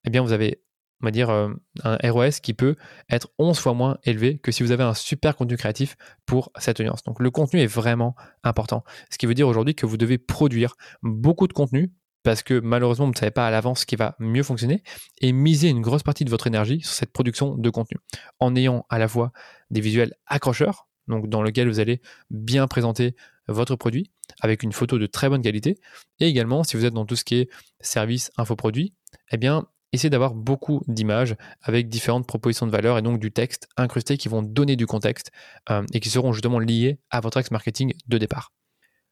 eh 0.03 0.09
bien 0.09 0.21
vous 0.21 0.33
avez 0.33 0.61
on 1.01 1.07
va 1.07 1.11
dire, 1.11 1.29
euh, 1.29 1.49
un 1.83 1.97
ROS 2.11 2.41
qui 2.43 2.53
peut 2.53 2.75
être 3.09 3.29
11 3.39 3.57
fois 3.57 3.73
moins 3.73 3.97
élevé 4.03 4.39
que 4.39 4.51
si 4.51 4.61
vous 4.61 4.71
avez 4.71 4.83
un 4.83 4.93
super 4.93 5.37
contenu 5.37 5.55
créatif 5.55 5.95
pour 6.25 6.51
cette 6.59 6.81
audience. 6.81 7.01
Donc 7.03 7.21
le 7.21 7.31
contenu 7.31 7.61
est 7.61 7.65
vraiment 7.65 8.13
important. 8.43 8.83
Ce 9.09 9.17
qui 9.17 9.25
veut 9.25 9.33
dire 9.33 9.47
aujourd'hui 9.47 9.73
que 9.73 9.85
vous 9.85 9.97
devez 9.97 10.17
produire 10.17 10.75
beaucoup 11.01 11.47
de 11.47 11.53
contenu 11.53 11.91
parce 12.23 12.43
que 12.43 12.59
malheureusement, 12.59 13.05
vous 13.05 13.13
ne 13.13 13.17
savez 13.17 13.31
pas 13.31 13.47
à 13.47 13.51
l'avance 13.51 13.81
ce 13.81 13.85
qui 13.85 13.95
va 13.95 14.15
mieux 14.19 14.43
fonctionner 14.43 14.83
et 15.19 15.31
miser 15.31 15.69
une 15.69 15.81
grosse 15.81 16.03
partie 16.03 16.25
de 16.25 16.29
votre 16.29 16.47
énergie 16.47 16.81
sur 16.81 16.93
cette 16.93 17.11
production 17.11 17.55
de 17.55 17.69
contenu 17.69 17.97
en 18.39 18.55
ayant 18.55 18.85
à 18.89 18.99
la 18.99 19.07
fois 19.07 19.31
des 19.69 19.81
visuels 19.81 20.13
accrocheurs, 20.27 20.87
donc 21.07 21.29
dans 21.29 21.41
lequel 21.41 21.67
vous 21.67 21.79
allez 21.79 22.01
bien 22.29 22.67
présenter 22.67 23.15
votre 23.47 23.75
produit 23.75 24.11
avec 24.41 24.63
une 24.63 24.71
photo 24.71 24.97
de 24.97 25.07
très 25.07 25.29
bonne 25.29 25.41
qualité 25.41 25.79
et 26.19 26.27
également 26.27 26.63
si 26.63 26.77
vous 26.77 26.85
êtes 26.85 26.93
dans 26.93 27.05
tout 27.05 27.15
ce 27.15 27.23
qui 27.23 27.35
est 27.35 27.49
service 27.79 28.31
infoproduit, 28.37 28.93
eh 29.31 29.37
bien 29.37 29.67
essayez 29.93 30.09
d'avoir 30.09 30.33
beaucoup 30.33 30.81
d'images 30.87 31.35
avec 31.61 31.89
différentes 31.89 32.27
propositions 32.27 32.65
de 32.65 32.71
valeur 32.71 32.97
et 32.97 33.01
donc 33.01 33.19
du 33.19 33.31
texte 33.31 33.67
incrusté 33.77 34.17
qui 34.17 34.29
vont 34.29 34.41
donner 34.41 34.75
du 34.75 34.85
contexte 34.87 35.31
euh, 35.69 35.83
et 35.93 35.99
qui 35.99 36.09
seront 36.09 36.33
justement 36.33 36.59
liés 36.59 36.99
à 37.09 37.19
votre 37.19 37.37
ex 37.37 37.51
marketing 37.51 37.93
de 38.07 38.17
départ. 38.17 38.51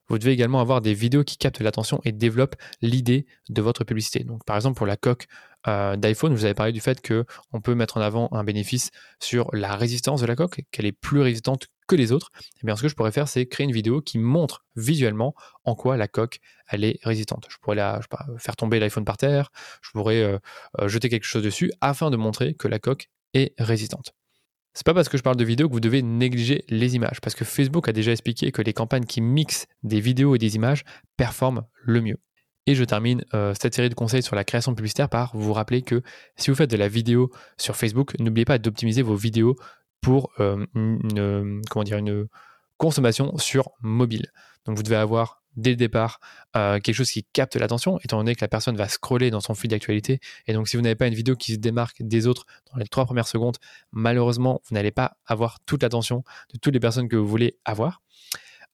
Vous 0.10 0.18
devez 0.18 0.32
également 0.32 0.60
avoir 0.60 0.82
des 0.82 0.94
vidéos 0.94 1.24
qui 1.24 1.38
captent 1.38 1.62
l'attention 1.62 2.02
et 2.04 2.12
développent 2.12 2.56
l'idée 2.82 3.26
de 3.50 3.62
votre 3.62 3.84
publicité. 3.84 4.26
Par 4.46 4.56
exemple, 4.56 4.78
pour 4.78 4.88
la 4.88 4.98
coque 4.98 5.28
euh, 5.68 5.96
d'iPhone, 5.96 6.34
vous 6.34 6.46
avez 6.46 6.54
parlé 6.54 6.72
du 6.72 6.80
fait 6.80 7.06
qu'on 7.06 7.62
peut 7.62 7.76
mettre 7.76 7.98
en 7.98 8.02
avant 8.02 8.30
un 8.32 8.44
bénéfice 8.44 8.92
sur 9.20 9.54
la 9.54 9.76
résistance 9.76 10.22
de 10.22 10.26
la 10.26 10.36
coque, 10.36 10.62
qu'elle 10.72 10.86
est 10.86 10.92
plus 10.92 11.22
résistante 11.22 11.68
que 11.88 11.96
les 11.96 12.12
autres. 12.12 12.32
Et 12.40 12.60
eh 12.64 12.66
bien, 12.66 12.76
ce 12.76 12.82
que 12.82 12.88
je 12.88 12.96
pourrais 12.96 13.12
faire, 13.12 13.28
c'est 13.28 13.46
créer 13.48 13.66
une 13.66 13.74
vidéo 13.74 14.02
qui 14.02 14.20
montre 14.20 14.66
visuellement 14.76 15.36
en 15.66 15.76
quoi 15.76 15.98
la 15.98 16.08
coque 16.08 16.40
est 16.72 17.00
résistante. 17.04 17.48
Je 17.50 17.58
pourrais 17.58 17.76
la, 17.76 18.00
faire 18.38 18.56
tomber 18.56 18.80
l'iPhone 18.80 19.06
par 19.06 19.18
terre, 19.18 19.52
je 19.82 19.92
pourrais 19.92 20.22
euh, 20.22 20.38
euh, 20.80 20.88
jeter 20.88 21.10
quelque 21.10 21.26
chose 21.26 21.44
dessus 21.44 21.72
afin 21.82 22.10
de 22.12 22.18
montrer 22.18 22.54
que 22.54 22.68
la 22.68 22.80
coque 22.80 23.10
est 23.34 23.54
résistante. 23.58 24.14
C'est 24.80 24.86
pas 24.86 24.94
parce 24.94 25.10
que 25.10 25.18
je 25.18 25.24
parle 25.24 25.36
de 25.36 25.44
vidéo 25.44 25.68
que 25.68 25.74
vous 25.74 25.82
devez 25.82 26.02
négliger 26.02 26.64
les 26.70 26.96
images, 26.96 27.20
parce 27.20 27.36
que 27.36 27.44
Facebook 27.44 27.90
a 27.90 27.92
déjà 27.92 28.14
expliqué 28.14 28.54
que 28.54 28.62
les 28.62 28.72
campagnes 28.72 29.04
qui 29.04 29.20
mixent 29.20 29.68
des 29.84 30.00
vidéos 30.00 30.36
et 30.36 30.38
des 30.38 30.56
images 30.56 30.86
performent 31.18 31.66
le 31.84 32.00
mieux. 32.00 32.16
Et 32.66 32.76
je 32.76 32.86
termine 32.86 33.26
euh, 33.34 33.54
cette 33.62 33.76
série 33.76 33.90
de 33.90 33.94
conseils 33.94 34.24
sur 34.24 34.38
la 34.38 34.46
création 34.46 34.74
publicitaire 34.74 35.10
par 35.10 35.36
vous 35.36 35.52
rappeler 35.52 35.82
que 35.82 36.02
si 36.38 36.50
vous 36.50 36.56
faites 36.56 36.72
de 36.72 36.78
la 36.78 36.88
vidéo 36.88 37.30
sur 37.58 37.76
Facebook, 37.76 38.18
n'oubliez 38.22 38.46
pas 38.46 38.58
d'optimiser 38.58 39.02
vos 39.02 39.18
vidéos 39.18 39.58
pour 40.00 40.32
euh, 40.40 40.66
comment 41.70 41.84
dire, 41.84 41.98
une 41.98 42.28
consommation 42.78 43.38
sur 43.38 43.72
mobile. 43.82 44.32
Donc 44.64 44.78
vous 44.78 44.84
devez 44.84 44.96
avoir 44.96 45.39
dès 45.60 45.72
le 45.72 45.76
départ 45.76 46.20
euh, 46.56 46.80
quelque 46.80 46.96
chose 46.96 47.12
qui 47.12 47.24
capte 47.24 47.56
l'attention, 47.56 48.00
étant 48.04 48.18
donné 48.18 48.36
que 48.36 48.42
la 48.42 48.48
personne 48.48 48.76
va 48.76 48.88
scroller 48.88 49.30
dans 49.30 49.40
son 49.40 49.54
fil 49.54 49.70
d'actualité. 49.70 50.20
Et 50.48 50.54
donc, 50.54 50.68
si 50.68 50.78
vous 50.78 50.84
n'avez 50.84 50.96
pas 50.96 51.08
une 51.08 51.14
vidéo 51.14 51.36
qui 51.36 51.54
se 51.54 51.58
démarque 51.58 51.98
des 52.02 52.28
autres 52.28 52.46
dans 52.72 52.80
les 52.80 52.88
trois 52.88 53.06
premières 53.06 53.28
secondes, 53.28 53.58
malheureusement, 53.92 54.62
vous 54.68 54.76
n'allez 54.76 54.92
pas 54.92 55.18
avoir 55.26 55.60
toute 55.66 55.84
l'attention 55.84 56.24
de 56.54 56.60
toutes 56.60 56.74
les 56.74 56.80
personnes 56.80 57.08
que 57.08 57.16
vous 57.16 57.28
voulez 57.28 57.58
avoir. 57.66 58.02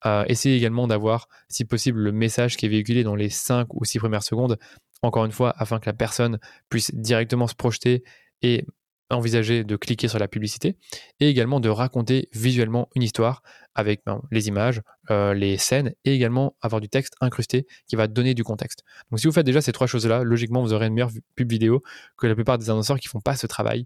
Euh, 0.05 0.23
essayez 0.27 0.55
également 0.55 0.87
d'avoir, 0.87 1.27
si 1.49 1.65
possible, 1.65 1.99
le 1.99 2.11
message 2.11 2.57
qui 2.57 2.65
est 2.65 2.69
véhiculé 2.69 3.03
dans 3.03 3.15
les 3.15 3.29
cinq 3.29 3.73
ou 3.73 3.85
six 3.85 3.99
premières 3.99 4.23
secondes, 4.23 4.57
encore 5.01 5.25
une 5.25 5.31
fois, 5.31 5.53
afin 5.57 5.79
que 5.79 5.87
la 5.87 5.93
personne 5.93 6.39
puisse 6.69 6.93
directement 6.93 7.47
se 7.47 7.55
projeter 7.55 8.03
et 8.41 8.65
envisager 9.09 9.63
de 9.63 9.75
cliquer 9.75 10.07
sur 10.07 10.19
la 10.19 10.27
publicité 10.27 10.77
et 11.19 11.29
également 11.29 11.59
de 11.59 11.69
raconter 11.69 12.29
visuellement 12.33 12.89
une 12.95 13.03
histoire 13.03 13.41
avec 13.75 14.01
ben, 14.05 14.21
les 14.31 14.47
images, 14.47 14.81
euh, 15.11 15.33
les 15.33 15.57
scènes 15.57 15.93
et 16.05 16.13
également 16.13 16.55
avoir 16.61 16.81
du 16.81 16.89
texte 16.89 17.15
incrusté 17.21 17.67
qui 17.87 17.95
va 17.95 18.07
donner 18.07 18.33
du 18.33 18.43
contexte. 18.43 18.83
Donc 19.11 19.19
si 19.19 19.27
vous 19.27 19.33
faites 19.33 19.45
déjà 19.45 19.61
ces 19.61 19.73
trois 19.73 19.87
choses-là, 19.87 20.23
logiquement 20.23 20.61
vous 20.61 20.73
aurez 20.73 20.87
une 20.87 20.93
meilleure 20.93 21.11
pub 21.35 21.51
vidéo 21.51 21.83
que 22.17 22.27
la 22.27 22.35
plupart 22.35 22.57
des 22.57 22.69
annonceurs 22.69 22.99
qui 22.99 23.07
font 23.07 23.21
pas 23.21 23.35
ce 23.35 23.47
travail 23.47 23.85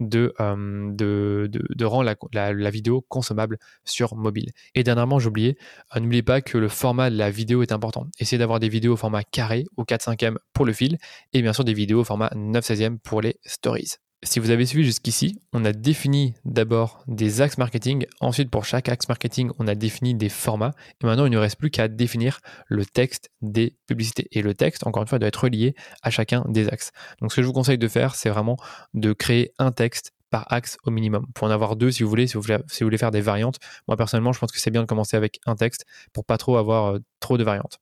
de, 0.00 0.32
euh, 0.40 1.86
rendre 1.86 2.14
la, 2.32 2.70
vidéo 2.70 3.02
consommable 3.08 3.58
sur 3.84 4.16
mobile. 4.16 4.50
Et 4.74 4.82
dernièrement, 4.82 5.18
j'oubliais, 5.18 5.56
euh, 5.94 6.00
n'oubliez 6.00 6.22
pas 6.22 6.40
que 6.40 6.58
le 6.58 6.68
format 6.68 7.10
de 7.10 7.16
la 7.16 7.30
vidéo 7.30 7.62
est 7.62 7.72
important. 7.72 8.06
Essayez 8.18 8.38
d'avoir 8.38 8.60
des 8.60 8.68
vidéos 8.68 8.94
au 8.94 8.96
format 8.96 9.22
carré 9.22 9.64
ou 9.76 9.84
4 9.84 10.02
5 10.02 10.22
e 10.24 10.38
pour 10.52 10.64
le 10.64 10.72
fil 10.72 10.98
et 11.32 11.42
bien 11.42 11.52
sûr 11.52 11.64
des 11.64 11.74
vidéos 11.74 12.00
au 12.00 12.04
format 12.04 12.30
9 12.34 12.64
16 12.64 12.82
e 12.82 12.98
pour 13.02 13.20
les 13.20 13.36
stories. 13.44 13.98
Si 14.22 14.38
vous 14.38 14.50
avez 14.50 14.66
suivi 14.66 14.84
jusqu'ici, 14.84 15.40
on 15.54 15.64
a 15.64 15.72
défini 15.72 16.34
d'abord 16.44 17.02
des 17.06 17.40
axes 17.40 17.56
marketing. 17.56 18.04
Ensuite, 18.20 18.50
pour 18.50 18.66
chaque 18.66 18.90
axe 18.90 19.08
marketing, 19.08 19.50
on 19.58 19.66
a 19.66 19.74
défini 19.74 20.14
des 20.14 20.28
formats. 20.28 20.72
Et 21.02 21.06
maintenant, 21.06 21.24
il 21.24 21.30
ne 21.30 21.38
reste 21.38 21.56
plus 21.56 21.70
qu'à 21.70 21.88
définir 21.88 22.40
le 22.66 22.84
texte 22.84 23.30
des 23.40 23.78
publicités. 23.86 24.28
Et 24.32 24.42
le 24.42 24.52
texte, 24.52 24.86
encore 24.86 25.02
une 25.02 25.08
fois, 25.08 25.18
doit 25.18 25.28
être 25.28 25.44
relié 25.44 25.74
à 26.02 26.10
chacun 26.10 26.44
des 26.48 26.68
axes. 26.68 26.90
Donc, 27.22 27.32
ce 27.32 27.36
que 27.36 27.42
je 27.42 27.46
vous 27.46 27.54
conseille 27.54 27.78
de 27.78 27.88
faire, 27.88 28.14
c'est 28.14 28.28
vraiment 28.28 28.58
de 28.92 29.14
créer 29.14 29.54
un 29.58 29.72
texte 29.72 30.12
par 30.28 30.52
axe 30.52 30.76
au 30.84 30.90
minimum. 30.90 31.26
Pour 31.34 31.46
en 31.46 31.50
avoir 31.50 31.74
deux 31.74 31.90
si 31.90 32.02
vous 32.02 32.10
voulez, 32.10 32.26
si 32.26 32.34
vous 32.34 32.42
voulez, 32.42 32.98
faire 32.98 33.10
des 33.10 33.22
variantes. 33.22 33.56
Moi, 33.88 33.96
personnellement, 33.96 34.34
je 34.34 34.38
pense 34.38 34.52
que 34.52 34.60
c'est 34.60 34.70
bien 34.70 34.82
de 34.82 34.86
commencer 34.86 35.16
avec 35.16 35.40
un 35.46 35.56
texte 35.56 35.86
pour 36.12 36.26
pas 36.26 36.36
trop 36.36 36.58
avoir 36.58 36.94
euh, 36.94 36.98
trop 37.20 37.38
de 37.38 37.42
variantes. 37.42 37.78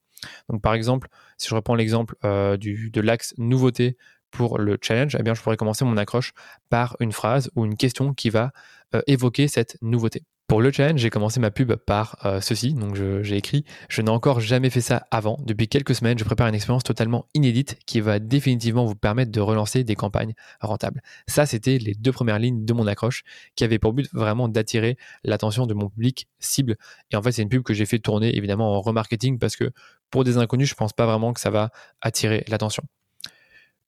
Donc, 0.49 0.63
par 0.63 0.75
exemple, 0.75 1.09
si 1.37 1.49
je 1.49 1.55
reprends 1.57 1.75
l'exemple 1.75 2.15
euh, 2.25 2.57
de 2.57 3.01
l'axe 3.01 3.35
nouveauté 3.39 3.97
pour 4.31 4.59
le 4.59 4.79
challenge, 4.81 5.17
eh 5.19 5.23
bien, 5.23 5.35
je 5.35 5.43
pourrais 5.43 5.57
commencer 5.57 5.85
mon 5.85 5.97
accroche 5.97 6.33
par 6.71 6.97
une 7.01 7.13
phrase 7.13 7.51
ou 7.57 7.65
une 7.65 7.77
question 7.77 8.15
qui 8.15 8.31
va 8.31 8.53
euh, 8.95 9.03
évoquer 9.07 9.49
cette 9.49 9.79
nouveauté. 9.83 10.25
Pour 10.49 10.63
le 10.63 10.73
challenge, 10.73 11.01
j'ai 11.01 11.11
commencé 11.11 11.41
ma 11.41 11.51
pub 11.51 11.75
par 11.75 12.17
euh, 12.25 12.41
ceci. 12.41 12.73
Donc, 12.73 12.95
j'ai 12.95 13.37
écrit 13.37 13.67
Je 13.91 14.01
n'ai 14.01 14.11
encore 14.11 14.41
jamais 14.41 14.71
fait 14.71 14.81
ça 14.81 15.07
avant. 15.11 15.39
Depuis 15.45 15.69
quelques 15.69 15.95
semaines, 15.95 16.19
je 16.19 16.25
prépare 16.25 16.49
une 16.49 16.55
expérience 16.55 16.85
totalement 16.85 17.27
inédite 17.35 17.79
qui 17.85 18.01
va 18.01 18.19
définitivement 18.19 18.87
vous 18.87 18.95
permettre 18.95 19.31
de 19.31 19.41
relancer 19.43 19.85
des 19.85 19.95
campagnes 19.95 20.33
rentables. 20.61 21.03
Ça, 21.27 21.45
c'était 21.45 21.77
les 21.77 21.93
deux 21.93 22.13
premières 22.13 22.39
lignes 22.39 22.65
de 22.65 22.73
mon 22.73 22.87
accroche 22.87 23.25
qui 23.57 23.65
avaient 23.65 23.79
pour 23.79 23.93
but 23.93 24.09
vraiment 24.15 24.49
d'attirer 24.49 24.97
l'attention 25.23 25.67
de 25.67 25.75
mon 25.75 25.91
public 25.91 26.29
cible. 26.39 26.77
Et 27.11 27.17
en 27.17 27.23
fait, 27.23 27.33
c'est 27.33 27.43
une 27.43 27.51
pub 27.51 27.63
que 27.63 27.75
j'ai 27.75 27.85
fait 27.85 27.99
tourner 27.99 28.35
évidemment 28.35 28.75
en 28.75 28.81
remarketing 28.81 29.39
parce 29.39 29.55
que 29.55 29.71
pour 30.11 30.25
des 30.25 30.39
inconnus, 30.39 30.71
je 30.71 30.75
pense 30.75 30.95
pas 30.95 31.05
vraiment 31.05 31.35
que 31.35 31.41
ça 31.41 31.51
va 31.51 31.69
attirer 32.01 32.45
l'attention. 32.49 32.85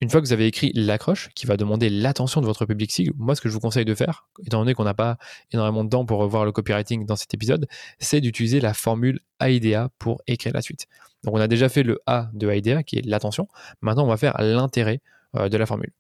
Une 0.03 0.09
fois 0.09 0.23
que 0.23 0.27
vous 0.27 0.33
avez 0.33 0.47
écrit 0.47 0.73
l'accroche, 0.75 1.29
qui 1.35 1.45
va 1.47 1.59
demander 1.59 1.91
l'attention 1.91 2.41
de 2.41 2.47
votre 2.47 2.65
public 2.65 2.91
cible, 2.91 3.13
moi 3.17 3.35
ce 3.35 3.43
que 3.43 3.51
je 3.51 3.55
vous 3.55 3.61
conseille 3.61 3.85
de 3.85 3.95
faire, 3.95 4.29
étant 4.47 4.61
donné 4.61 4.73
qu'on 4.73 4.85
n'a 4.85 4.95
pas 4.95 5.19
énormément 5.53 5.85
de 5.85 5.91
temps 5.91 6.07
pour 6.07 6.19
revoir 6.19 6.47
le 6.47 6.53
copywriting 6.53 7.05
dans 7.05 7.17
cet 7.17 7.35
épisode, 7.35 7.67
c'est 7.99 8.23
d'utiliser 8.23 8.61
la 8.61 8.73
formule 8.73 9.21
AIDA 9.41 9.91
pour 9.99 10.23
écrire 10.27 10.55
la 10.55 10.63
suite. 10.63 10.87
Donc 11.23 11.35
on 11.35 11.41
a 11.41 11.49
déjà 11.49 11.69
fait 11.69 11.83
le 11.83 12.01
A 12.07 12.31
de 12.33 12.49
AIDA, 12.49 12.83
qui 12.83 12.97
est 12.97 13.05
l'attention. 13.05 13.47
Maintenant 13.83 14.05
on 14.05 14.09
va 14.09 14.17
faire 14.17 14.41
l'intérêt 14.41 15.03
euh, 15.37 15.51
de 15.51 15.57
la 15.59 15.67
formule. 15.67 15.93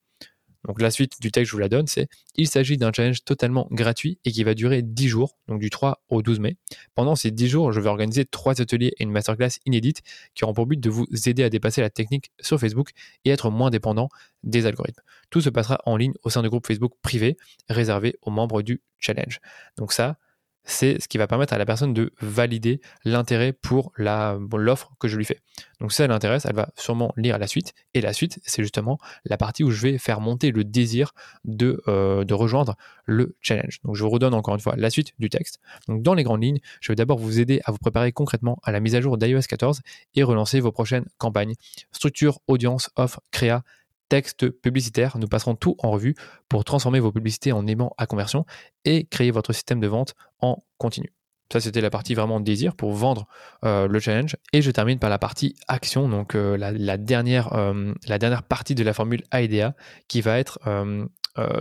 Donc 0.66 0.80
la 0.80 0.90
suite 0.90 1.20
du 1.20 1.30
texte, 1.30 1.50
je 1.50 1.56
vous 1.56 1.60
la 1.60 1.68
donne, 1.68 1.86
c'est 1.86 2.08
il 2.36 2.46
s'agit 2.46 2.76
d'un 2.76 2.92
challenge 2.92 3.24
totalement 3.24 3.66
gratuit 3.70 4.18
et 4.24 4.32
qui 4.32 4.44
va 4.44 4.54
durer 4.54 4.82
10 4.82 5.08
jours, 5.08 5.36
donc 5.48 5.60
du 5.60 5.70
3 5.70 6.02
au 6.08 6.22
12 6.22 6.40
mai. 6.40 6.56
Pendant 6.94 7.16
ces 7.16 7.30
10 7.30 7.48
jours, 7.48 7.72
je 7.72 7.80
vais 7.80 7.88
organiser 7.88 8.24
trois 8.24 8.60
ateliers 8.60 8.92
et 8.98 9.04
une 9.04 9.10
masterclass 9.10 9.58
inédite 9.64 10.02
qui 10.34 10.44
auront 10.44 10.54
pour 10.54 10.66
but 10.66 10.78
de 10.78 10.90
vous 10.90 11.06
aider 11.26 11.42
à 11.44 11.50
dépasser 11.50 11.80
la 11.80 11.90
technique 11.90 12.30
sur 12.40 12.60
Facebook 12.60 12.90
et 13.24 13.30
être 13.30 13.50
moins 13.50 13.70
dépendant 13.70 14.08
des 14.42 14.66
algorithmes. 14.66 15.02
Tout 15.30 15.40
se 15.40 15.50
passera 15.50 15.80
en 15.86 15.96
ligne 15.96 16.12
au 16.22 16.30
sein 16.30 16.42
du 16.42 16.48
groupe 16.48 16.66
Facebook 16.66 16.92
privé 17.02 17.36
réservé 17.68 18.16
aux 18.22 18.30
membres 18.30 18.62
du 18.62 18.82
challenge. 18.98 19.40
Donc 19.76 19.92
ça, 19.92 20.18
c'est 20.64 21.00
ce 21.00 21.08
qui 21.08 21.18
va 21.18 21.26
permettre 21.26 21.52
à 21.52 21.58
la 21.58 21.66
personne 21.66 21.94
de 21.94 22.12
valider 22.20 22.80
l'intérêt 23.04 23.52
pour 23.52 23.92
l'offre 23.96 24.92
que 24.98 25.08
je 25.08 25.16
lui 25.16 25.24
fais. 25.24 25.40
Donc 25.80 25.92
si 25.92 25.96
ça 25.96 26.06
l'intéresse, 26.06 26.44
elle 26.44 26.54
va 26.54 26.70
sûrement 26.76 27.12
lire 27.16 27.38
la 27.38 27.46
suite. 27.46 27.74
Et 27.94 28.00
la 28.00 28.12
suite, 28.12 28.40
c'est 28.44 28.62
justement 28.62 28.98
la 29.24 29.36
partie 29.36 29.64
où 29.64 29.70
je 29.70 29.82
vais 29.82 29.98
faire 29.98 30.20
monter 30.20 30.50
le 30.50 30.64
désir 30.64 31.12
de, 31.44 31.82
euh, 31.88 32.24
de 32.24 32.34
rejoindre 32.34 32.76
le 33.04 33.36
challenge. 33.40 33.80
Donc 33.84 33.96
je 33.96 34.02
vous 34.02 34.10
redonne 34.10 34.34
encore 34.34 34.54
une 34.54 34.60
fois 34.60 34.74
la 34.76 34.90
suite 34.90 35.12
du 35.18 35.30
texte. 35.30 35.60
Donc 35.88 36.02
dans 36.02 36.14
les 36.14 36.22
grandes 36.22 36.42
lignes, 36.42 36.60
je 36.80 36.92
vais 36.92 36.96
d'abord 36.96 37.18
vous 37.18 37.40
aider 37.40 37.60
à 37.64 37.72
vous 37.72 37.78
préparer 37.78 38.12
concrètement 38.12 38.58
à 38.62 38.72
la 38.72 38.80
mise 38.80 38.94
à 38.94 39.00
jour 39.00 39.18
d'iOS 39.18 39.42
14 39.48 39.80
et 40.14 40.22
relancer 40.22 40.60
vos 40.60 40.72
prochaines 40.72 41.06
campagnes. 41.18 41.54
Structure, 41.92 42.40
audience, 42.46 42.90
offre, 42.96 43.20
créa, 43.30 43.62
texte 44.10 44.50
publicitaire. 44.50 45.16
Nous 45.16 45.28
passerons 45.28 45.54
tout 45.54 45.76
en 45.78 45.90
revue 45.90 46.14
pour 46.50 46.64
transformer 46.64 47.00
vos 47.00 47.12
publicités 47.12 47.52
en 47.52 47.66
aimants 47.66 47.94
à 47.96 48.06
conversion 48.06 48.44
et 48.84 49.06
créer 49.06 49.30
votre 49.30 49.54
système 49.54 49.80
de 49.80 49.86
vente 49.86 50.14
en 50.40 50.62
continu. 50.76 51.14
Ça, 51.52 51.60
c'était 51.60 51.80
la 51.80 51.90
partie 51.90 52.14
vraiment 52.14 52.38
désir 52.38 52.76
pour 52.76 52.92
vendre 52.92 53.26
euh, 53.64 53.88
le 53.88 53.98
challenge. 53.98 54.36
Et 54.52 54.62
je 54.62 54.70
termine 54.70 54.98
par 54.98 55.10
la 55.10 55.18
partie 55.18 55.56
action, 55.66 56.08
donc 56.08 56.34
euh, 56.34 56.56
la, 56.56 56.96
dernière, 56.96 57.52
euh, 57.54 57.92
la 58.06 58.18
dernière 58.18 58.44
partie 58.44 58.76
de 58.76 58.84
la 58.84 58.92
formule 58.92 59.24
AIDA 59.32 59.74
qui 60.06 60.20
va 60.20 60.38
être 60.38 60.58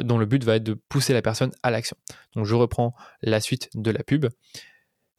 dont 0.02 0.18
le 0.18 0.26
but 0.26 0.44
va 0.44 0.58
être 0.58 0.64
de 0.64 0.74
pousser 0.74 1.14
la 1.14 1.22
personne 1.22 1.52
à 1.64 1.72
l'action. 1.72 1.96
Donc 2.36 2.46
je 2.46 2.54
reprends 2.54 2.94
la 3.22 3.40
suite 3.40 3.70
de 3.76 3.92
la 3.92 4.04
pub. 4.04 4.26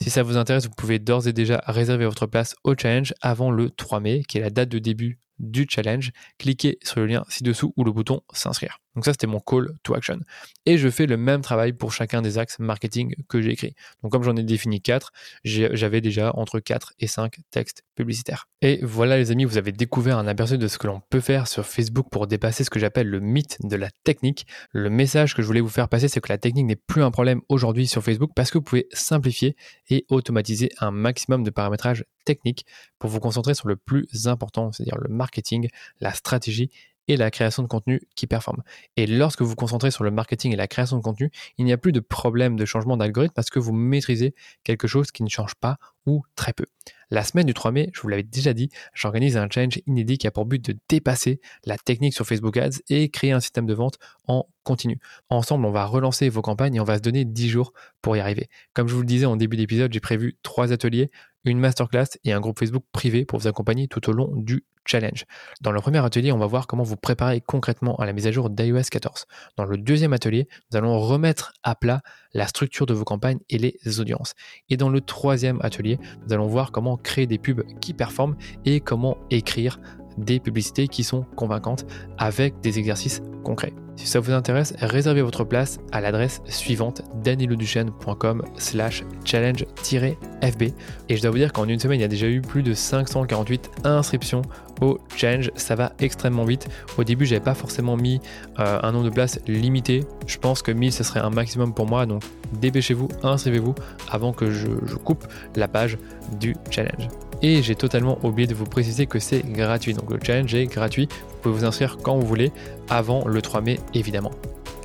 Si 0.02 0.08
ça 0.08 0.22
vous 0.22 0.38
intéresse, 0.38 0.64
vous 0.64 0.74
pouvez 0.74 0.98
d'ores 0.98 1.28
et 1.28 1.32
déjà 1.34 1.62
réserver 1.66 2.06
votre 2.06 2.26
place 2.26 2.56
au 2.64 2.74
challenge 2.74 3.12
avant 3.20 3.50
le 3.50 3.70
3 3.70 4.00
mai, 4.00 4.22
qui 4.26 4.38
est 4.38 4.40
la 4.40 4.50
date 4.50 4.70
de 4.70 4.78
début 4.78 5.20
du 5.38 5.66
challenge. 5.68 6.12
Cliquez 6.38 6.78
sur 6.82 7.00
le 7.00 7.06
lien 7.06 7.24
ci-dessous 7.28 7.74
ou 7.76 7.84
le 7.84 7.92
bouton 7.92 8.22
s'inscrire. 8.32 8.79
Donc 9.00 9.06
ça, 9.06 9.12
c'était 9.12 9.26
mon 9.26 9.40
call 9.40 9.72
to 9.82 9.94
action. 9.94 10.18
Et 10.66 10.76
je 10.76 10.90
fais 10.90 11.06
le 11.06 11.16
même 11.16 11.40
travail 11.40 11.72
pour 11.72 11.90
chacun 11.90 12.20
des 12.20 12.36
axes 12.36 12.58
marketing 12.58 13.14
que 13.30 13.40
j'ai 13.40 13.52
écrit. 13.52 13.74
Donc 14.02 14.12
comme 14.12 14.22
j'en 14.22 14.36
ai 14.36 14.42
défini 14.42 14.82
4, 14.82 15.10
j'avais 15.42 16.02
déjà 16.02 16.32
entre 16.34 16.60
4 16.60 16.92
et 16.98 17.06
5 17.06 17.38
textes 17.50 17.82
publicitaires. 17.94 18.46
Et 18.60 18.78
voilà 18.82 19.16
les 19.16 19.30
amis, 19.30 19.46
vous 19.46 19.56
avez 19.56 19.72
découvert 19.72 20.18
un 20.18 20.26
aperçu 20.26 20.58
de 20.58 20.68
ce 20.68 20.76
que 20.76 20.86
l'on 20.86 21.00
peut 21.08 21.20
faire 21.20 21.48
sur 21.48 21.64
Facebook 21.64 22.08
pour 22.10 22.26
dépasser 22.26 22.62
ce 22.62 22.68
que 22.68 22.78
j'appelle 22.78 23.08
le 23.08 23.20
mythe 23.20 23.56
de 23.62 23.74
la 23.74 23.88
technique. 24.04 24.46
Le 24.72 24.90
message 24.90 25.34
que 25.34 25.40
je 25.40 25.46
voulais 25.46 25.62
vous 25.62 25.70
faire 25.70 25.88
passer, 25.88 26.08
c'est 26.08 26.20
que 26.20 26.30
la 26.30 26.36
technique 26.36 26.66
n'est 26.66 26.76
plus 26.76 27.02
un 27.02 27.10
problème 27.10 27.40
aujourd'hui 27.48 27.86
sur 27.86 28.02
Facebook 28.02 28.32
parce 28.36 28.50
que 28.50 28.58
vous 28.58 28.64
pouvez 28.64 28.86
simplifier 28.92 29.56
et 29.88 30.04
automatiser 30.10 30.68
un 30.78 30.90
maximum 30.90 31.42
de 31.42 31.48
paramétrage 31.48 32.04
technique 32.26 32.66
pour 32.98 33.08
vous 33.08 33.18
concentrer 33.18 33.54
sur 33.54 33.66
le 33.66 33.76
plus 33.76 34.26
important, 34.26 34.72
c'est-à-dire 34.72 34.98
le 34.98 35.08
marketing, 35.08 35.68
la 36.00 36.12
stratégie 36.12 36.70
et 37.08 37.16
la 37.16 37.30
création 37.30 37.62
de 37.62 37.68
contenu 37.68 38.00
qui 38.14 38.26
performe. 38.26 38.62
Et 38.96 39.06
lorsque 39.06 39.42
vous 39.42 39.48
vous 39.48 39.56
concentrez 39.56 39.90
sur 39.90 40.04
le 40.04 40.10
marketing 40.10 40.52
et 40.52 40.56
la 40.56 40.68
création 40.68 40.96
de 40.96 41.02
contenu, 41.02 41.30
il 41.58 41.64
n'y 41.64 41.72
a 41.72 41.78
plus 41.78 41.92
de 41.92 42.00
problème 42.00 42.56
de 42.56 42.64
changement 42.64 42.96
d'algorithme 42.96 43.34
parce 43.34 43.50
que 43.50 43.58
vous 43.58 43.72
maîtrisez 43.72 44.34
quelque 44.64 44.86
chose 44.86 45.10
qui 45.10 45.22
ne 45.22 45.28
change 45.28 45.54
pas 45.54 45.78
ou 46.06 46.22
très 46.34 46.52
peu. 46.52 46.64
La 47.10 47.24
semaine 47.24 47.46
du 47.46 47.54
3 47.54 47.72
mai, 47.72 47.90
je 47.92 48.00
vous 48.00 48.08
l'avais 48.08 48.22
déjà 48.22 48.52
dit, 48.52 48.70
j'organise 48.94 49.36
un 49.36 49.48
challenge 49.50 49.80
inédit 49.86 50.16
qui 50.16 50.28
a 50.28 50.30
pour 50.30 50.46
but 50.46 50.64
de 50.64 50.78
dépasser 50.88 51.40
la 51.64 51.76
technique 51.76 52.14
sur 52.14 52.24
Facebook 52.24 52.56
Ads 52.56 52.78
et 52.88 53.08
créer 53.08 53.32
un 53.32 53.40
système 53.40 53.66
de 53.66 53.74
vente 53.74 53.98
en 54.28 54.46
continu. 54.62 55.00
Ensemble, 55.28 55.66
on 55.66 55.72
va 55.72 55.86
relancer 55.86 56.28
vos 56.28 56.42
campagnes 56.42 56.76
et 56.76 56.80
on 56.80 56.84
va 56.84 56.98
se 56.98 57.02
donner 57.02 57.24
10 57.24 57.48
jours 57.48 57.72
pour 58.00 58.16
y 58.16 58.20
arriver. 58.20 58.48
Comme 58.74 58.86
je 58.86 58.94
vous 58.94 59.00
le 59.00 59.06
disais 59.06 59.26
en 59.26 59.36
début 59.36 59.56
d'épisode, 59.56 59.92
j'ai 59.92 60.00
prévu 60.00 60.38
trois 60.42 60.72
ateliers, 60.72 61.10
une 61.44 61.58
masterclass 61.58 62.18
et 62.24 62.32
un 62.32 62.40
groupe 62.40 62.58
Facebook 62.58 62.84
privé 62.92 63.24
pour 63.24 63.38
vous 63.38 63.46
accompagner 63.46 63.88
tout 63.88 64.08
au 64.08 64.12
long 64.12 64.30
du 64.34 64.64
challenge. 64.84 65.24
Dans 65.60 65.72
le 65.72 65.80
premier 65.80 66.04
atelier, 66.04 66.32
on 66.32 66.38
va 66.38 66.46
voir 66.46 66.66
comment 66.66 66.82
vous 66.82 66.96
préparer 66.96 67.40
concrètement 67.40 67.96
à 67.96 68.06
la 68.06 68.12
mise 68.12 68.26
à 68.26 68.32
jour 68.32 68.50
d'iOS 68.50 68.88
14. 68.90 69.26
Dans 69.56 69.64
le 69.64 69.76
deuxième 69.76 70.12
atelier, 70.12 70.48
nous 70.70 70.78
allons 70.78 70.98
remettre 70.98 71.52
à 71.62 71.74
plat 71.74 72.00
la 72.34 72.46
structure 72.46 72.86
de 72.86 72.94
vos 72.94 73.04
campagnes 73.04 73.40
et 73.48 73.58
les 73.58 74.00
audiences. 74.00 74.34
Et 74.68 74.76
dans 74.76 74.88
le 74.88 75.00
troisième 75.00 75.60
atelier, 75.62 75.98
nous 76.26 76.32
allons 76.32 76.46
voir 76.46 76.72
comment 76.72 76.96
créer 76.96 77.26
des 77.26 77.38
pubs 77.38 77.64
qui 77.80 77.94
performent 77.94 78.36
et 78.64 78.80
comment 78.80 79.16
écrire 79.30 79.78
des 80.18 80.40
publicités 80.40 80.88
qui 80.88 81.04
sont 81.04 81.22
convaincantes 81.36 81.86
avec 82.18 82.60
des 82.60 82.78
exercices 82.78 83.22
concrets. 83.44 83.72
Si 83.96 84.06
ça 84.06 84.18
vous 84.18 84.32
intéresse, 84.32 84.74
réservez 84.80 85.20
votre 85.20 85.44
place 85.44 85.78
à 85.92 86.00
l'adresse 86.00 86.40
suivante 86.46 87.02
daniloduchesne.com 87.22 88.42
slash 88.56 89.04
challenge-fb 89.26 90.62
et 91.08 91.16
je 91.16 91.20
dois 91.20 91.30
vous 91.30 91.36
dire 91.36 91.52
qu'en 91.52 91.68
une 91.68 91.78
semaine 91.78 91.98
il 91.98 92.02
y 92.02 92.06
a 92.06 92.08
déjà 92.08 92.26
eu 92.26 92.40
plus 92.40 92.62
de 92.62 92.72
548 92.72 93.70
inscriptions 93.84 94.40
au 94.80 94.98
challenge, 95.14 95.50
ça 95.56 95.74
va 95.74 95.92
extrêmement 95.98 96.44
vite. 96.44 96.68
Au 96.96 97.04
début 97.04 97.26
j'avais 97.26 97.44
pas 97.44 97.54
forcément 97.54 97.98
mis 97.98 98.20
euh, 98.58 98.78
un 98.82 98.92
nombre 98.92 99.04
de 99.04 99.10
places 99.10 99.38
limité, 99.46 100.04
je 100.26 100.38
pense 100.38 100.62
que 100.62 100.72
1000 100.72 100.92
ce 100.92 101.04
serait 101.04 101.20
un 101.20 101.30
maximum 101.30 101.74
pour 101.74 101.86
moi 101.86 102.06
donc 102.06 102.22
dépêchez-vous, 102.52 103.08
inscrivez-vous 103.22 103.74
avant 104.10 104.32
que 104.32 104.50
je 104.50 104.66
coupe 104.96 105.26
la 105.56 105.68
page 105.68 105.98
du 106.38 106.56
challenge. 106.70 107.08
Et 107.42 107.62
j'ai 107.62 107.74
totalement 107.74 108.18
oublié 108.22 108.46
de 108.46 108.54
vous 108.54 108.64
préciser 108.64 109.06
que 109.06 109.18
c'est 109.18 109.46
gratuit. 109.46 109.94
Donc 109.94 110.10
le 110.10 110.18
challenge 110.22 110.54
est 110.54 110.66
gratuit. 110.66 111.08
Vous 111.10 111.38
pouvez 111.42 111.54
vous 111.54 111.64
inscrire 111.64 111.98
quand 112.02 112.18
vous 112.18 112.26
voulez, 112.26 112.52
avant 112.88 113.26
le 113.26 113.40
3 113.40 113.60
mai 113.60 113.80
évidemment. 113.94 114.32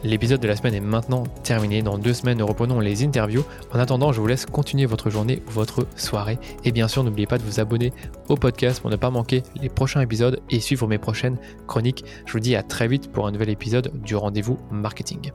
L'épisode 0.05 0.39
de 0.39 0.47
la 0.47 0.55
semaine 0.55 0.75
est 0.75 0.81
maintenant 0.81 1.23
terminé. 1.43 1.81
Dans 1.81 1.97
deux 1.97 2.13
semaines, 2.13 2.37
nous 2.37 2.45
reprenons 2.45 2.79
les 2.79 3.03
interviews. 3.03 3.43
En 3.73 3.79
attendant, 3.79 4.11
je 4.11 4.21
vous 4.21 4.27
laisse 4.27 4.45
continuer 4.45 4.85
votre 4.85 5.09
journée 5.09 5.41
ou 5.47 5.51
votre 5.51 5.87
soirée. 5.95 6.37
Et 6.63 6.71
bien 6.71 6.87
sûr, 6.87 7.03
n'oubliez 7.03 7.25
pas 7.25 7.39
de 7.39 7.43
vous 7.43 7.59
abonner 7.59 7.91
au 8.29 8.35
podcast 8.35 8.81
pour 8.81 8.91
ne 8.91 8.97
pas 8.97 9.09
manquer 9.09 9.41
les 9.59 9.69
prochains 9.69 10.01
épisodes 10.01 10.39
et 10.51 10.59
suivre 10.59 10.87
mes 10.87 10.99
prochaines 10.99 11.37
chroniques. 11.65 12.05
Je 12.27 12.33
vous 12.33 12.39
dis 12.39 12.55
à 12.55 12.61
très 12.61 12.87
vite 12.87 13.11
pour 13.11 13.25
un 13.25 13.31
nouvel 13.31 13.49
épisode 13.49 13.91
du 14.03 14.15
rendez-vous 14.15 14.59
marketing. 14.69 15.31